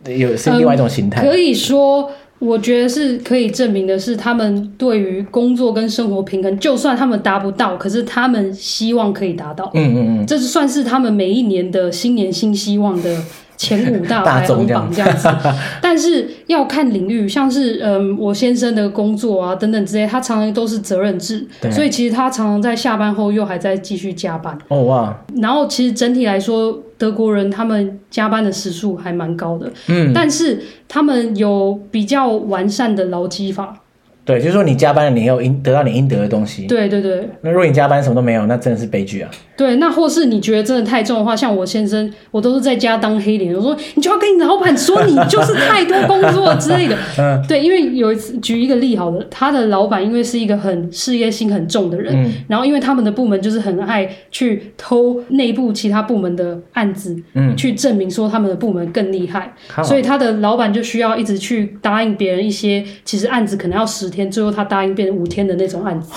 [0.06, 1.22] 有是另外一种形态？
[1.22, 2.12] 嗯，可以说，
[2.44, 9.72] 我觉得是可以证明的是，他们对于工作跟生活平衡，就算他们达不到，可是他们希望可以达到。
[9.74, 13.18] 嗯嗯嗯，这是算是他们每一年的新年新希望的。
[13.56, 15.30] 前五大 排行榜这样子，
[15.80, 24.58] 但是要看领域，像是嗯，我先生的工作啊等等之类，他常常都是责任制，所以其实他常常在下班后又还在继续加班。
[24.70, 25.16] 哦哇！
[25.36, 33.83] 然后其实整体来说，德国人他们加班的时数还蛮高的，嗯，但是他们有比较完善的劳基法。
[34.26, 36.66] 对，就是说你加班了，你有应得到你应得的东西。
[36.66, 37.28] 对对对。
[37.42, 39.30] 那如果你加班什么都没有，那真的是悲剧啊。
[39.56, 46.98] 对，那或是你觉得真的太重的话，像我先生，我都是在家当黑脸，我说你就要跟你老板说你就是太多工作之类的。
[47.20, 47.44] 嗯。
[47.48, 59.54] 对，因为有一次举一个例好了，他的老板因为是一个很事业心很重的人，嗯，然后因为他们的部门就是很爱去偷内部其他部门的案子，嗯，去证明说他们的部门更厉害，
[59.84, 66.14] 所以他的老板就需要一直去答应别人一些其实案子可能要十天，最后他答应变成五天的那种案子，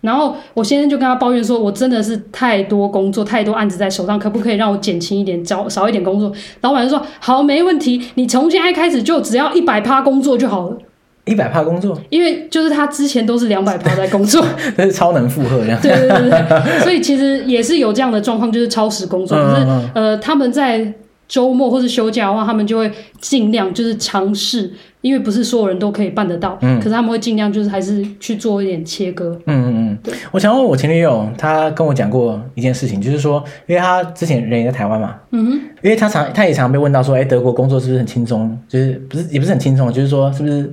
[0.00, 6.32] 然后我先生就跟他抱怨说：“我真的是太多工作，太多案子在手上，可不可以让我减轻一点，少少一点工作？”
[6.62, 10.78] 老板就说：“好，没问题，你从现在开始就只要一百趴工作就好了。”
[11.26, 14.44] 一百趴工作，因为就是他之前都是两百趴在工作，
[14.76, 15.78] 那是超能负荷这样。
[15.80, 19.36] 对对对对，所以其实也是有这样的状况，就是超时工作。
[19.36, 20.92] 可是呃，他们在
[21.28, 22.90] 周末或是休假的话，他们就会
[23.20, 24.72] 尽量就是尝试。
[25.00, 29.98] 因为不是所有人都可以办得到，嗯，可是他们会尽量就是还是去做一点切割，嗯嗯嗯。
[30.02, 38.58] 对，我想问我前女友，她跟我讲过一件事情，就是说，因为她之前人也在台湾嘛，嗯哼，因为她常她也常被问到说，哎，德国工作是不是很轻松？
[38.68, 40.70] 就是不是也不是很轻松，就是说是不是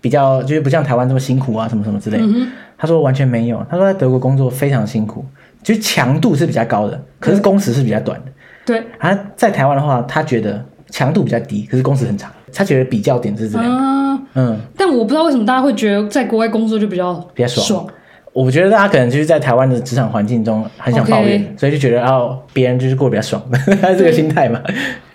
[0.00, 2.24] 比较就是不像台湾这么辛苦啊，什么什么之类的。
[2.24, 5.24] 嗯哼，她说完全没有，她说在德国工作非常辛苦，
[5.62, 8.32] 就是强度是比较高的，可是工时是比较短的。
[8.66, 12.30] 对，而在台湾的话，她觉得强度比较低，可是工时很长。
[12.52, 17.86] 他觉得比较点是这样，嗯，但我不知道为什么大家会觉得在国外工作就比较比较爽。
[18.32, 23.42] 我觉得大家可能就是在台湾的职场环境中很想抱怨.所以就觉得哦，别人就是过得比较爽，
[23.82, 24.60] 还是这个心态嘛。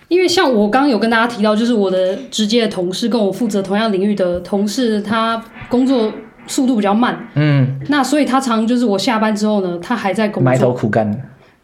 [0.08, 6.12] 因为像我刚刚有跟大家提到，就是我的直接的同事跟我负责同样领域的同事，他工作
[6.46, 11.10] 速度比较慢，嗯，那所以他常就是我下班之后呢，他还在工作，埋头苦干，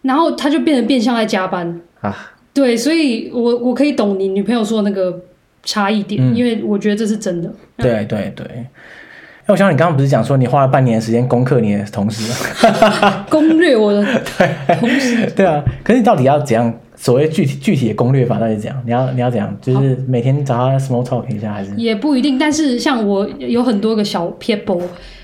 [0.00, 1.80] 然后他就变得变相在加班。
[2.00, 2.32] 啊。
[2.54, 5.18] 对，所以我我可以懂你女朋友说的那个
[5.62, 7.52] 差异点，嗯，因为我觉得这是真的。
[7.76, 8.46] 对对对，
[9.46, 12.32] 那我想你刚刚不是讲说你花了半年的时间攻克你的同事？
[13.28, 14.04] 攻略我的
[14.78, 15.30] 同事。
[15.34, 16.72] 对啊，可是你到底要怎样？
[16.94, 18.80] 所谓具体具体的攻略法到底怎样？
[18.86, 19.56] 你要你要怎样？
[19.60, 22.38] 就是每天找他 small talk 一下，还是也不一定。
[22.38, 24.80] 但是像我有很多个小 people，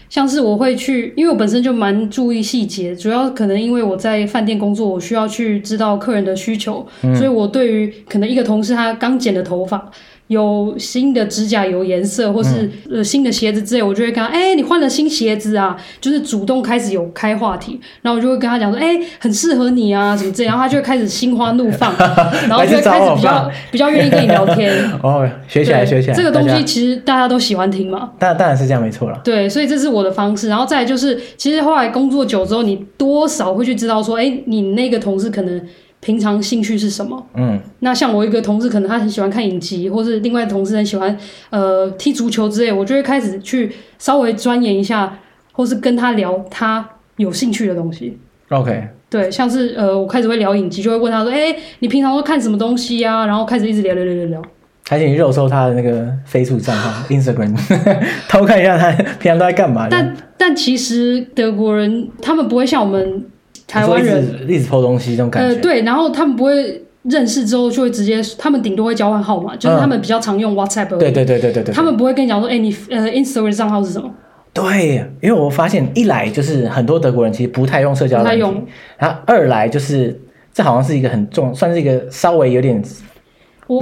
[0.09, 9.89] 像是我会去，因为我本身就蛮注意细节，主要可能因为我在饭店工作，我需要去知道客人的需求，嗯、所以我对于可能一个同事他刚剪的头发。
[10.29, 21.95] 有新的指甲油颜色，或是呃新的鞋子之类，我就会跟他，哎、欸，你换了新鞋子啊，就是主动开始有开话题，然后我就会跟他讲说，哎、欸，很适合你啊，什么这样，然后他就会开始心花怒放，
[22.49, 24.72] 然后就会开始比较比较愿意跟你聊天。
[25.03, 26.14] 哦，学起来，学起来。
[26.14, 28.11] 这个东西其实大家都喜欢听嘛。
[28.18, 29.18] 当当然是这样，没错了。
[29.24, 30.49] 对，所以这是我的方式。
[30.49, 35.62] 然后再来就是，其实后来工作久之后，你多少会去知道说，哎、欸，你那个同事可能。
[36.01, 37.26] 平常兴趣是什么？
[37.34, 41.16] 嗯，那像我一个同事，可能他很喜欢看影集，或是另外同事很喜欢
[41.51, 45.18] 呃踢足球之类，我就会开始去稍微钻研一下，
[45.53, 48.16] 或是跟他聊他有兴趣的东西。
[48.51, 54.42] OK，对，像是呃，我开始会聊影集，就会问他说：“哎、欸，你平常都看什么东西呀、啊？”然后开始一直聊聊聊聊聊，
[54.88, 57.55] 还请你肉搜他的那个 Facebook 账号、Instagram，
[58.30, 59.88] 偷看一下他平常都在干嘛。
[59.90, 63.26] 但但其实德国人他们不会像我们。
[63.68, 70.88] 台湾人一直偷东西这种感觉，呃，对，然后他们不会认识之后就会直接，他们顶多会交换号码，就是他们比较常用 WhatsApp。
[70.96, 74.10] 对对对对对对，他们不会跟你讲说，哎，你呃 Instagram 账号是什么？
[74.54, 78.42] 对，因为我发现一来就是很多德国人其实不太用社交软体，
[78.96, 80.18] 然后二来就是
[80.54, 82.82] 这好像是一个很重，算是一个稍微有点，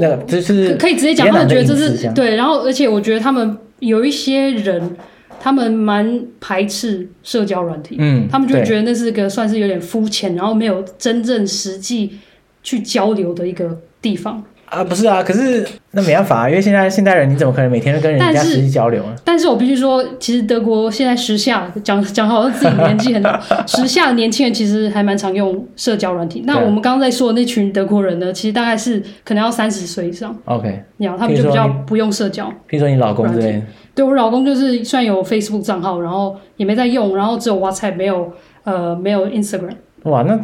[0.01, 4.97] 那个就是可以直接讲，他们觉得这是对，然后而且我觉得他们有一些人。
[5.41, 12.19] 他们蛮排斥社交软体，嗯，他们就觉得那是个算是有点肤浅，然后没有真正实际
[12.63, 19.15] 去交流的一个地方啊，不是啊，可是那没办法啊，因为现在现代人你怎么可能每天都跟人家实际交流啊？
[19.25, 26.43] 但是我必须说，其实德国现在时下讲讲好像自己年纪很大， 时下的年轻人其实还蛮常用社交软体。
[26.47, 32.49] 那我们刚刚在说的那群德国人呢，其实大概是可能要三十岁以上，OK，你好，他们就比较不用社交。
[32.69, 33.63] 譬如说你老公之类。
[33.95, 38.31] 对，我老公就是虽然有 Facebook 账号，然后也没在用，然后只有 WhatsApp 没有
[38.65, 39.73] 呃没有 Instagram。
[40.03, 40.39] 哇，那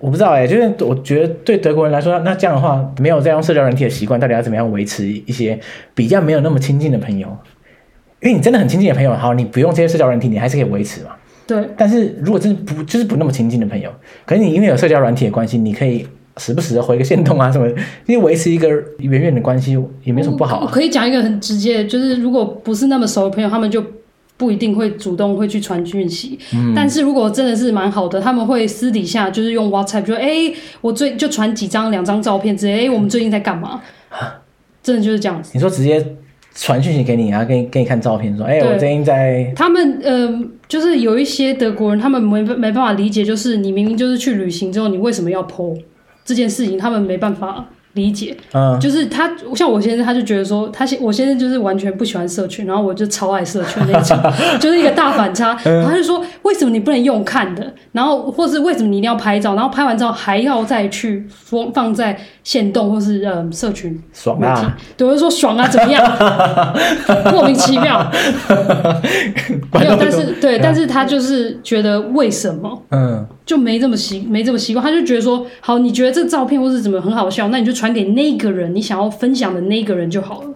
[0.00, 5.58] 我不知道哎，就是我觉得对德国人来说，那这样的话没有在用社交软体的习惯，到底要怎么样维持一些
[5.94, 7.28] 比较没有那么亲近的朋友？
[8.22, 11.10] 因为你真的很亲近的朋友，好，你不用这些社交软体，你还是可以维持嘛。
[11.46, 11.62] 对。
[11.76, 13.90] 但是如果真的不就是不那么亲近的朋友，
[14.24, 16.06] 可是你因为有社交软体的关系，你可以。
[16.36, 17.68] 时不时的回个线动啊什么，
[18.06, 20.62] 因为维持一个远远的关系也没什么不好啊。
[20.64, 23.84] 我可以讲一个很直接，就是如果不是那么熟的朋友，他们就
[24.40, 26.38] 不一定会主动会去传讯息。
[26.54, 26.72] 嗯。
[26.74, 33.82] 但是如果真的是蛮好的，他们会私底下就是用 WhatsApp，就说哎，我最就传几张两张照片之类，哎，我们最近在干嘛？
[34.82, 35.50] 真的就是这样子。
[35.52, 36.16] 你说直接
[36.54, 39.52] 传讯息给你，然后给你给你看照片，说哎，我最近在。
[39.54, 45.78] 他们嗯、呃，就是有一些德国人，他们没没办法理解，就是你明明就是去旅行之后，你为什么要 po？
[46.24, 54.16] 这件事情他们没办法理解，嗯，就是他像我先生，他就觉得说，他先我先生就是完全不喜欢社群，然后我就超爱社群那种，
[54.60, 55.58] 就是一个大反差。
[55.64, 57.74] 然后他就说，为什么你不能用看的？
[57.92, 59.54] 然后或是为什么你一定要拍照？
[59.54, 64.00] 然后拍完照还要再去放放在线动或是嗯社群？
[64.12, 64.76] 爽啊！
[64.96, 66.04] 对，我就说爽啊，怎么样？
[67.32, 68.08] 莫名其妙。
[69.72, 72.82] 没有，但是对，但是他就是觉得为什么？
[72.90, 73.26] 嗯。
[73.50, 80.48] 就没这么习没这么习惯，他就觉得说，好，你觉得这个照片或是怎么很好笑，那你就传给那个人，你想要分享的那个人就好了。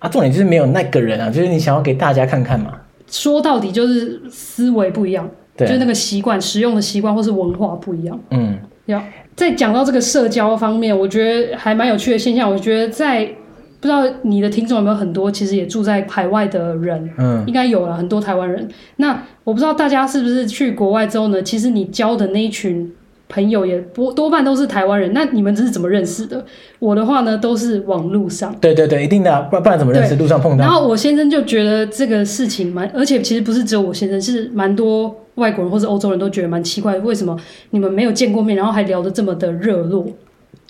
[0.00, 2.72] 啊，重点就是没有那个人啊，就是你想要给大家看看嘛。
[3.08, 8.18] 说到底就是思维不一样，对，就是那个习惯、使用的习惯或是文化不一样。
[8.32, 9.00] 嗯，要
[9.36, 12.50] 再讲到这个社交方面，我觉得还蛮有趣的现象。
[12.50, 13.32] 我觉得在。
[13.80, 18.68] 不知道你的听众有没有很多，其实也住在海外的人，嗯，应该有了很多台湾人。
[18.96, 22.92] 那我不知道大家是不是去国外之后呢，其实你交的那一群
[23.28, 25.12] 朋友也多多半都是台湾人。
[25.14, 26.44] 那你们这是怎么认识的？
[26.78, 28.54] 我的话呢，都是网路上。
[28.60, 30.14] 对对对，一定的啊，不然不然怎么认识？
[30.16, 30.64] 路上碰到。
[30.64, 37.34] 然后我先生就觉得这个事情蛮，而且其实不是只有我先生，是蛮多外国人或者欧洲人都觉得蛮奇怪，为什么
[37.70, 40.06] 你们没有见过面，然后还聊得这么的热络？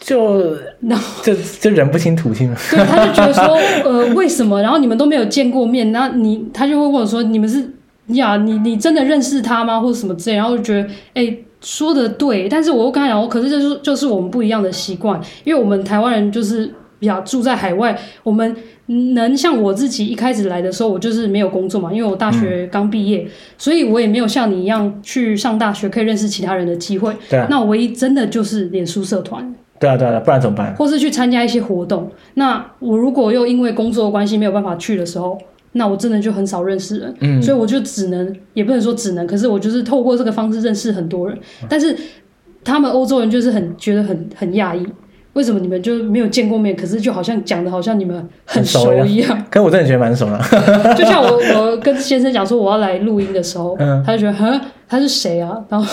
[0.00, 2.56] 就那这这人不清土亲了。
[2.70, 4.60] 对，他就觉得说， 呃，为什么？
[4.60, 7.62] 然后你们都没有见过面，然后你他就会问我说，你们是
[8.08, 9.78] 呀，你你真的认识他吗？
[9.78, 10.80] 或者什么之类，然后就觉得
[11.14, 18.56] 哎、欸，说的对，但是我又跟他讲，可是这就是就是我们不一样的习惯，因为我们台湾人就是比较住在海外，我们。
[19.14, 27.14] 能像我自己一开始来的时候，我就是没有工作嘛，因为我大学刚毕业，嗯，所以我也没有像你一样去上大学可以认识其他人的机会。
[27.28, 29.54] 对啊，那我唯一真的就是脸书社团。
[29.80, 30.72] 对啊，对啊，不然怎么办？
[30.76, 32.08] 或是去参加一些活动。
[32.34, 35.38] 那我如果又因为工作的关系没有办法去的时候，
[35.72, 37.14] 那我真的就很少认识人。
[37.20, 41.38] 嗯，所以我就只能，也不能说只能，可是我就是透过这个方式认识很多人。
[41.68, 41.96] 但是
[42.62, 44.86] 他们欧洲人就是很觉得很很讶异。
[45.32, 46.74] 为什么你们就没有见过面？
[46.74, 49.28] 可是就好像讲的好像你们很熟一样。
[49.30, 50.38] 样可是我真的觉得蛮熟的。
[50.98, 55.56] 就像我我跟先生讲说我要来录音的时候，嗯、他就觉得，哼，他是谁啊？
[55.68, 55.86] 然后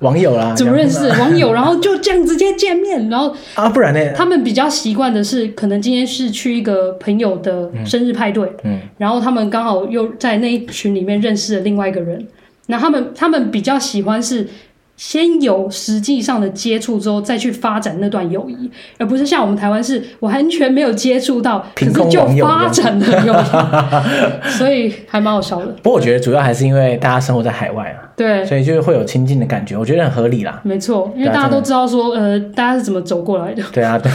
[0.00, 1.52] 网友啦，怎么认识网友？
[1.54, 4.12] 然后就这样直接见面，然后啊，不然呢？
[4.14, 12.26] 他们比较习惯的是，可能今天是去一个朋友的生日派对，嗯，然后他们刚好又在那一群里面认识了另外一个人，
[12.66, 14.48] 那他们他们比较喜欢是。
[14.96, 25.66] 先有实际上的接触之后，再去发展那段友谊，而不是像我们台湾是完全没有接触到，可是就发展了友谊， 所以还蛮好笑的。
[25.82, 30.60] 不过我觉得主要还是因为大家生活在海外啊，对，所以就是会有亲近的感觉，我觉得很合理啦。
[30.62, 33.62] 没错，因为大家都知道说，呃，大家是怎么走过来的。
[33.72, 34.12] 对啊，对，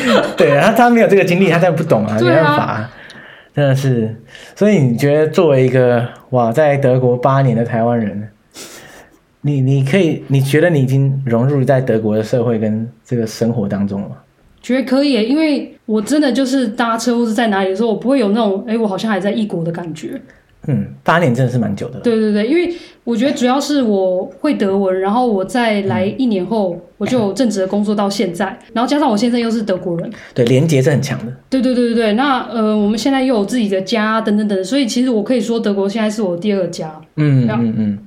[0.36, 2.90] 对啊，他他没有这个经历，他真的不懂啊，没办法，
[3.54, 4.16] 真的是。
[4.56, 8.30] 所以你觉得作为一个哇，在德国八年的台湾人？
[9.42, 14.16] 你你可以，你觉得你已经融入在德国的社会跟这个生活当中了吗？
[14.62, 20.20] 觉得可以，因为我真的就是搭车或是在哪里的时候，我不会有那种哎，我好像还在异国的感觉。
[20.68, 21.98] 嗯，八年真的是蛮久的。
[21.98, 22.72] 对对对，因为
[23.02, 31.32] 我觉得主要是我会德文，然后我再来一年后，我就有正职的工作到现在，嗯， 然后加上我现在又是德国人，对，连结是很强的。
[31.50, 36.94] 对对对对对，那呃，我们现在又有自己的家等等等，所以其实我可以说德国现在是我第二个家。
[37.16, 37.98] 嗯嗯嗯。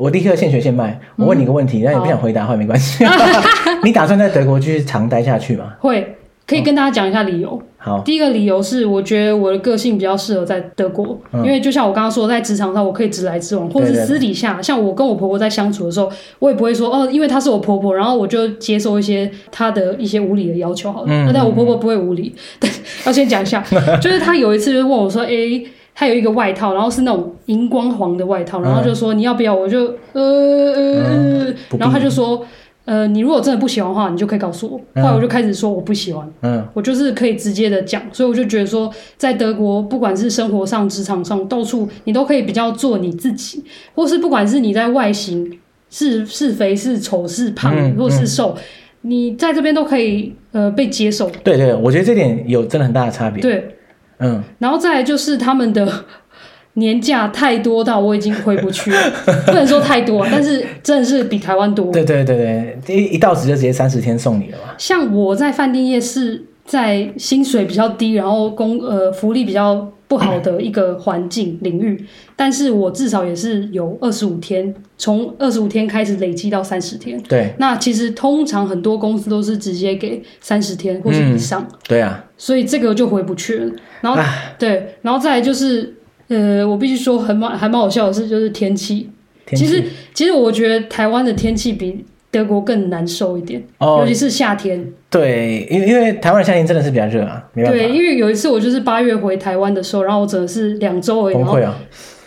[0.00, 0.98] 我立刻现学现卖。
[1.16, 3.04] 我问你个问题，那、嗯、你不想回答的话没关系。
[3.84, 5.74] 你打算在德国继续长待下去吗？
[5.78, 7.50] 会，可以跟大家讲一下理由。
[7.50, 20.90] 哦、好，第一个理由是，我觉得我的个性比较适合在德国，嗯、因为就像我刚刚说，在职场上我可以直来直往，或者是私底下，像我跟我婆婆在相处的时候，我也不会说哦，因为她是我婆婆，然后我就接受一些她的一些无理的要求。
[20.90, 22.34] 好了，嗯、但我婆婆不会无理。
[22.58, 22.70] 但
[23.04, 23.62] 要先讲一下，
[24.00, 25.66] 就是她有一次就问我说：“哎、欸。”
[26.00, 29.54] 他有一个外套，然后是那种荧光黄的外套，然后就说你要不要？
[29.54, 29.84] 我就
[30.14, 32.42] 呃呃、嗯，然后他就说
[32.86, 34.78] 呃，你如果真的不喜欢的话，你就可以告诉我。
[35.02, 43.62] 后来我就开始说我不喜欢，嗯，我就是可以直接的讲，所以我就觉得说，在德国，不管是生活上、职场上，到处你都可以比较做你自己，
[43.94, 45.58] 或是不管是你在外形
[45.90, 48.56] 是是肥是丑是胖、嗯、或是瘦，
[49.02, 51.28] 你在这边都可以呃被接受。
[51.44, 53.42] 对对，我觉得这点有真的很大的差别。
[53.42, 53.76] 对。
[54.20, 56.04] 嗯，然后再来就是他们的
[56.74, 59.10] 年假太多到我已经回不去了，
[59.46, 61.90] 不能说太多，但是真的是比台湾多。
[61.92, 64.74] 对对对对，一一到职就直接三十天送你了嘛。
[64.78, 72.04] 像我在饭店业是在薪水比较低，然后工呃福利比较不好的一个环境领域，
[72.34, 77.16] 但是我至少也是有二十五天，从二十五天开始累积到三十天。
[77.28, 81.62] 对，那其实通常很多公司都是直接给三十天或是以上。
[81.62, 83.72] 嗯、对啊，所以这个就回不去了。
[84.00, 84.20] 然后
[84.58, 85.94] 对，然后再来就是
[86.26, 89.08] 呃，我必须说很蛮还蛮好笑的是，就是天气。
[89.46, 92.04] 天气其实其实我觉得台湾的天气比。
[92.30, 94.86] 德国更难受一点，哦，尤其是夏天。
[95.10, 97.78] 对，因为因为台湾的夏天真的是比较热啊，没办法。
[97.78, 101.74] 对，因为有一次我就是八月回台湾的时候，然后我真的是两周而已，崩溃啊，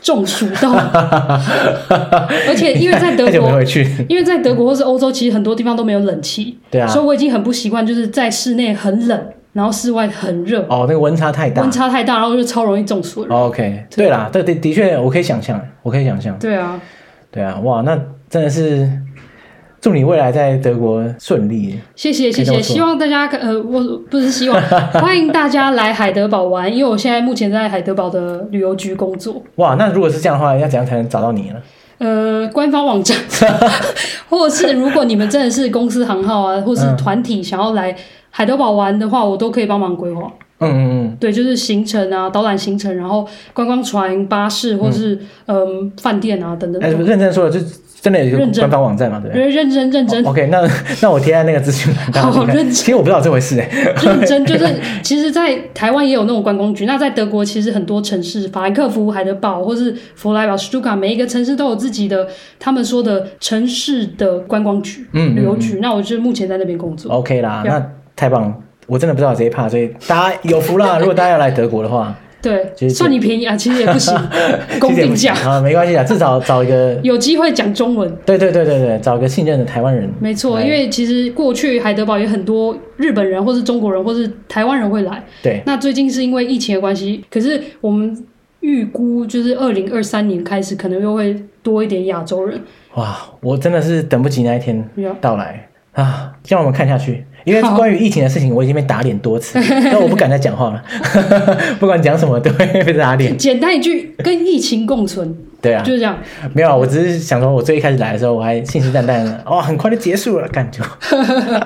[0.02, 0.74] 中暑到。
[2.50, 3.62] 而且因为在德国，
[4.10, 10.64] 因为在德国或是欧洲，其实很多地方都没有冷气，对啊，所以我已经很不习惯，就是在室内很冷，然后室外很热。
[10.64, 13.26] 哦，那个温差太大，温差太大，然后就超容易中暑。
[13.30, 16.38] 哦，OK，对啦，对的的确，我可以想象，我可以想象。
[16.38, 16.78] 对啊，
[17.32, 17.98] 对啊，哇，那
[18.30, 18.90] 真的是。
[19.84, 21.78] 祝你未来在德国顺利。
[21.94, 24.62] 谢谢谢谢，希望大家呃，我不是希望，
[24.96, 29.44] 欢迎大家来海德堡玩，因为我现在目前在海德堡的旅游局工作。
[29.56, 31.56] 哇，那如果是这样的话，要怎样才能找到你呢？
[31.98, 33.18] 呃，官方网站，
[34.30, 37.94] 或者是如果你们真的是公司行号啊，或是团体想要来
[38.30, 40.32] 海德堡玩的话，我都可以帮忙规划。
[40.60, 46.82] 嗯嗯嗯，对，就是行程啊，导览行程，然后观光船、巴士，或是嗯饭店啊等等。
[46.82, 47.60] 哎，认真说了，就
[48.04, 49.18] 真的有官方网站嘛？
[49.22, 49.50] 对不对？
[49.50, 50.22] 认真认真。
[50.26, 50.60] OK，那
[51.02, 52.22] 那我贴在那个资讯栏。
[52.22, 52.70] 好好认真。
[52.70, 53.70] 其实我不知道这回事哎。
[54.04, 54.68] 认真就是，
[55.02, 56.86] 其实，在台湾也有那种观光局。
[56.86, 62.28] 那在德国，其实很多城市，法兰克福、海德堡，或是弗莱堡、斯图加，每一个城市都有自己的
[62.60, 65.80] 他们说的城市的观光局、嗯，旅游局。
[65.82, 67.10] 那我就目前在那边工作。
[67.10, 67.82] OK 啦，那
[68.18, 68.54] 太棒了。
[68.86, 71.00] 我真的不知道这一趴，所以大家有福了。
[71.00, 74.14] 如果大家要来德国的话，对，就是算你便宜啊， 其实也不行，
[74.80, 78.14] 公定价啊，没关系啊，至少找一个有机会讲中文。
[78.26, 80.10] 对对对对对，找一个信任的台湾人。
[80.20, 85.24] 没错，因为其实过去海德堡有很多日本人，或是中国人，或是台湾人会来。
[85.42, 88.26] 对，那最近是因为疫情的关系，可是我们
[88.60, 92.60] 预估就是二零二三年开始，可能又会多一点亚洲人。
[92.96, 94.86] 哇，我真的是等不及那一天
[95.22, 96.32] 到来啊！
[96.44, 99.60] 希望我们看下去，因为关于疫情的事情，我已经被打脸多次，
[99.92, 100.84] 但我不敢再讲话了。
[101.80, 103.38] 不管讲什么，都会被打脸。
[103.38, 106.18] 简单一句，跟疫情共存，对啊，就是这样。
[106.54, 110.82] 没有，我只是想说，我最一开始来的时候，我还信誓旦旦的，哦，很快就结束了，感觉。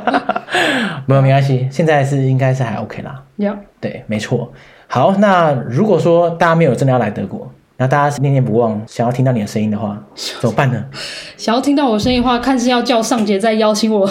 [1.06, 3.24] 没有，没关系，现在是应该是还 OK 啦。
[3.38, 4.52] 呀，对，没错。
[4.88, 9.98] 好，那如果说大家没有真的要来德国，那大家是念念不忘，想要听到你的声音的话，
[10.42, 10.84] 怎么办呢？
[11.38, 14.10] 想要听到我声音的话，看是要叫上节再邀请我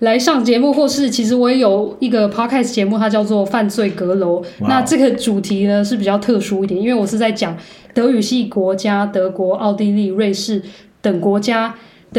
[0.00, 4.42] 来上节目，或是其实我也有一个 podcast 节目，它叫做《犯罪阁楼》。
[4.60, 7.56] 哇那这个主题呢是比较特殊一点，因为我是在讲
[7.94, 10.62] 德语系国家，德国、奥地利、瑞士
[11.00, 11.74] 等国家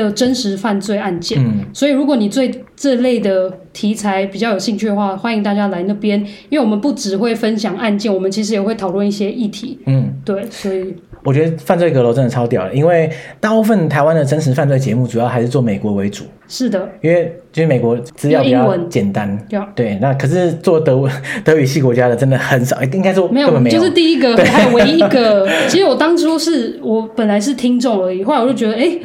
[0.05, 1.37] 的真实犯罪案件。
[1.43, 6.19] 嗯，所以如果你对这类的题材比较有兴趣的话，欢迎大家来那边，
[6.49, 9.79] 因为我们不只会分享案件，我们其实也会讨论一些议题。
[9.85, 10.93] 嗯，对，所以
[11.23, 19.37] 我觉得犯罪阁楼真的超屌的，因为大部分台湾的真实犯罪节目主要还是做美国为主，是的，因为就是美国资料比较简单。
[19.75, 21.09] 对那可是做德
[21.43, 23.77] 德语系国家的真的很少，应该说没有，没有。
[23.77, 25.47] 就是第一个，还有唯一一个。
[25.67, 28.97] 其实我当初是我本来是听众而已，后来我就觉得，哎，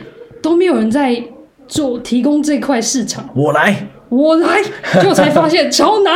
[0.42, 1.22] 都没有人在
[1.68, 3.74] 做提供这块市场，我来，
[4.08, 4.60] 我来，
[4.94, 6.12] 结果才发现超难。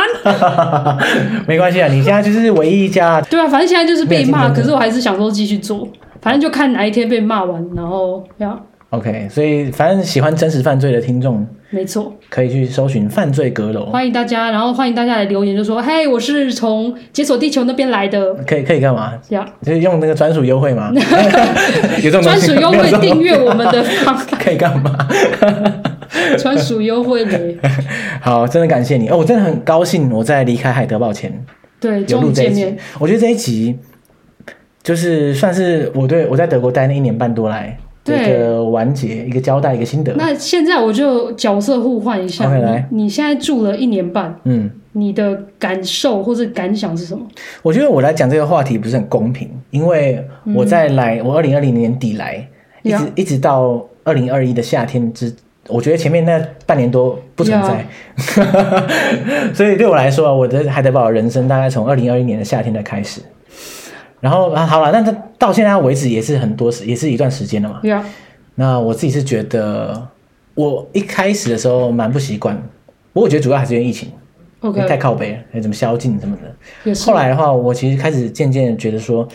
[1.47, 3.19] 没关系啊，你现在就是唯一一家。
[3.21, 5.87] 对啊，反正现在就是被骂，可是我还是想说继续做，
[6.21, 19.13] 反正就看哪一天被骂完，然后要，OK，所以反正喜欢真实犯罪的听众没错，可以去搜寻犯罪阁楼，欢迎大家，然后欢迎大家来留言，就说，嘿，我是从解锁地球那边来的，可以可以干嘛？
[19.29, 20.91] 呀，就是用那个专属优惠吗？
[22.01, 24.95] 有这种专属优惠订阅我们的方，可以干嘛？
[26.39, 27.57] 专属优惠嘞，
[28.21, 29.17] 好，真的感谢你哦！
[29.17, 31.45] 我真的很高兴，我在离开海德堡前
[31.81, 32.77] 对，有录这一集终于见面。。
[32.97, 33.77] 我觉得这一集
[34.81, 37.73] 就是算是我对我在德国待那一年半多来的
[38.13, 40.13] 一对个完结、一个交代、一个心得。
[40.15, 42.55] 那现在我就角色互换一下
[42.89, 47.25] 你你现在住了一年半，嗯，你的感受或者感想是什么？
[47.61, 50.23] 我觉得我来讲这个话题不是很公平，因为
[50.55, 52.47] 我在来，我二零二零年底来，
[52.83, 55.33] 一直一直到二零二一的夏天之。
[55.69, 57.85] 我觉得前面那半年多不存在
[59.53, 63.19] 所以对我来说啊，我的海德堡人生大概从二零二一年的夏天才开始。
[64.19, 67.79] 然后啊，好了，那它到现在为止也是很多时，也是一段时间了嘛。
[67.83, 68.03] 呀，
[68.55, 70.07] 那我自己是觉得，
[70.55, 72.55] 我一开始的时候蛮不习惯，
[73.13, 74.09] 不过我觉得主要还是因为疫情，
[74.61, 76.95] 因为太靠北了，还有什么宵禁什么的。
[76.95, 79.27] 后来的话，我其实开始渐渐觉得说，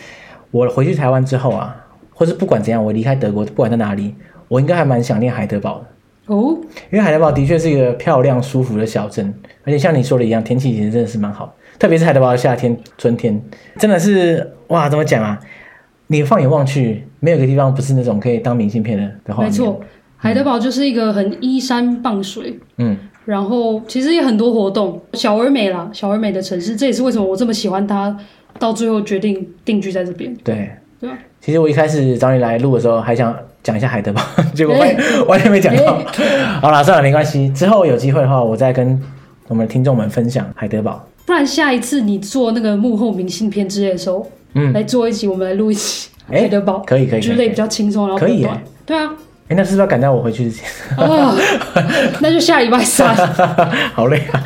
[0.51, 1.75] 我回去台湾之后啊，
[2.13, 4.13] 或是不管怎样，我离开德国，不管在哪里，
[4.49, 5.85] 我应该还蛮想念海德堡的。
[6.33, 6.57] 哦，
[6.91, 13.41] 因为海德堡的确是一个漂亮、舒服的小镇，而且像你说的一样，天气其实真的是蛮好，特别是海德堡的夏天、春天，
[13.77, 15.39] 真的是哇，怎么讲啊？
[16.07, 19.51] 你放眼望去，没有一个地方不是那种可以当明信片的的画面。
[19.51, 19.81] 没错，
[20.17, 28.15] 海德堡就是一个很依山傍水，嗯，然后其实也很多活动，小而美啦，小而美的城市，这也是为什么我这么喜欢它，
[28.59, 30.33] 到最后决定定居在这边。
[30.43, 30.69] 对。
[30.99, 34.21] 对啊，其实我一开始找你来录的时候，还想讲一下海德堡，
[34.55, 35.99] 结果完、欸完全没讲到。
[36.61, 37.49] 好啦，算了，没关系。
[37.49, 38.97] 之后有机会的话，我再跟
[39.49, 41.05] 我们的听众们分享海德堡。
[41.25, 48.61] 不然下一次你做那个幕后明信片之类的时候，嗯，来做一集，我们来录一集欸海德堡，可以可以之类比较轻松，然后可以短。
[48.85, 49.09] 对啊，
[49.47, 50.65] 哎，那是不是要赶到我回去之前？
[50.97, 51.35] 啊，
[52.19, 53.15] 那就下礼拜三
[53.93, 54.43] 好累啊！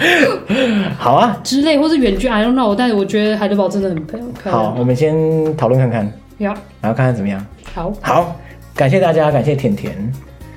[0.98, 2.76] 好啊，之类，或是远距，I don't know。
[2.76, 4.64] 但是我觉得海德堡真的很漂漂亮。
[4.64, 6.06] 好，我们先讨论看看，
[6.40, 7.44] 呀，然后看看怎么样。
[7.74, 8.36] 好好，
[8.76, 9.94] 感谢大家，感谢甜甜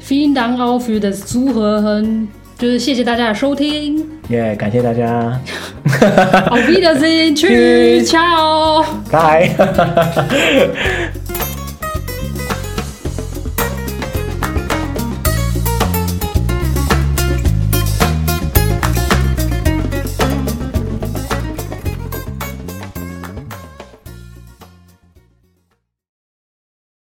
[0.07, 2.27] ，，Vielen Dank auch für das Zuhören，
[2.61, 4.07] 就是谢谢大家的收听。
[4.29, 5.41] 耶感谢大家。
[5.89, 10.27] 哈哈哈 obedience to chow hi 哈哈哈哈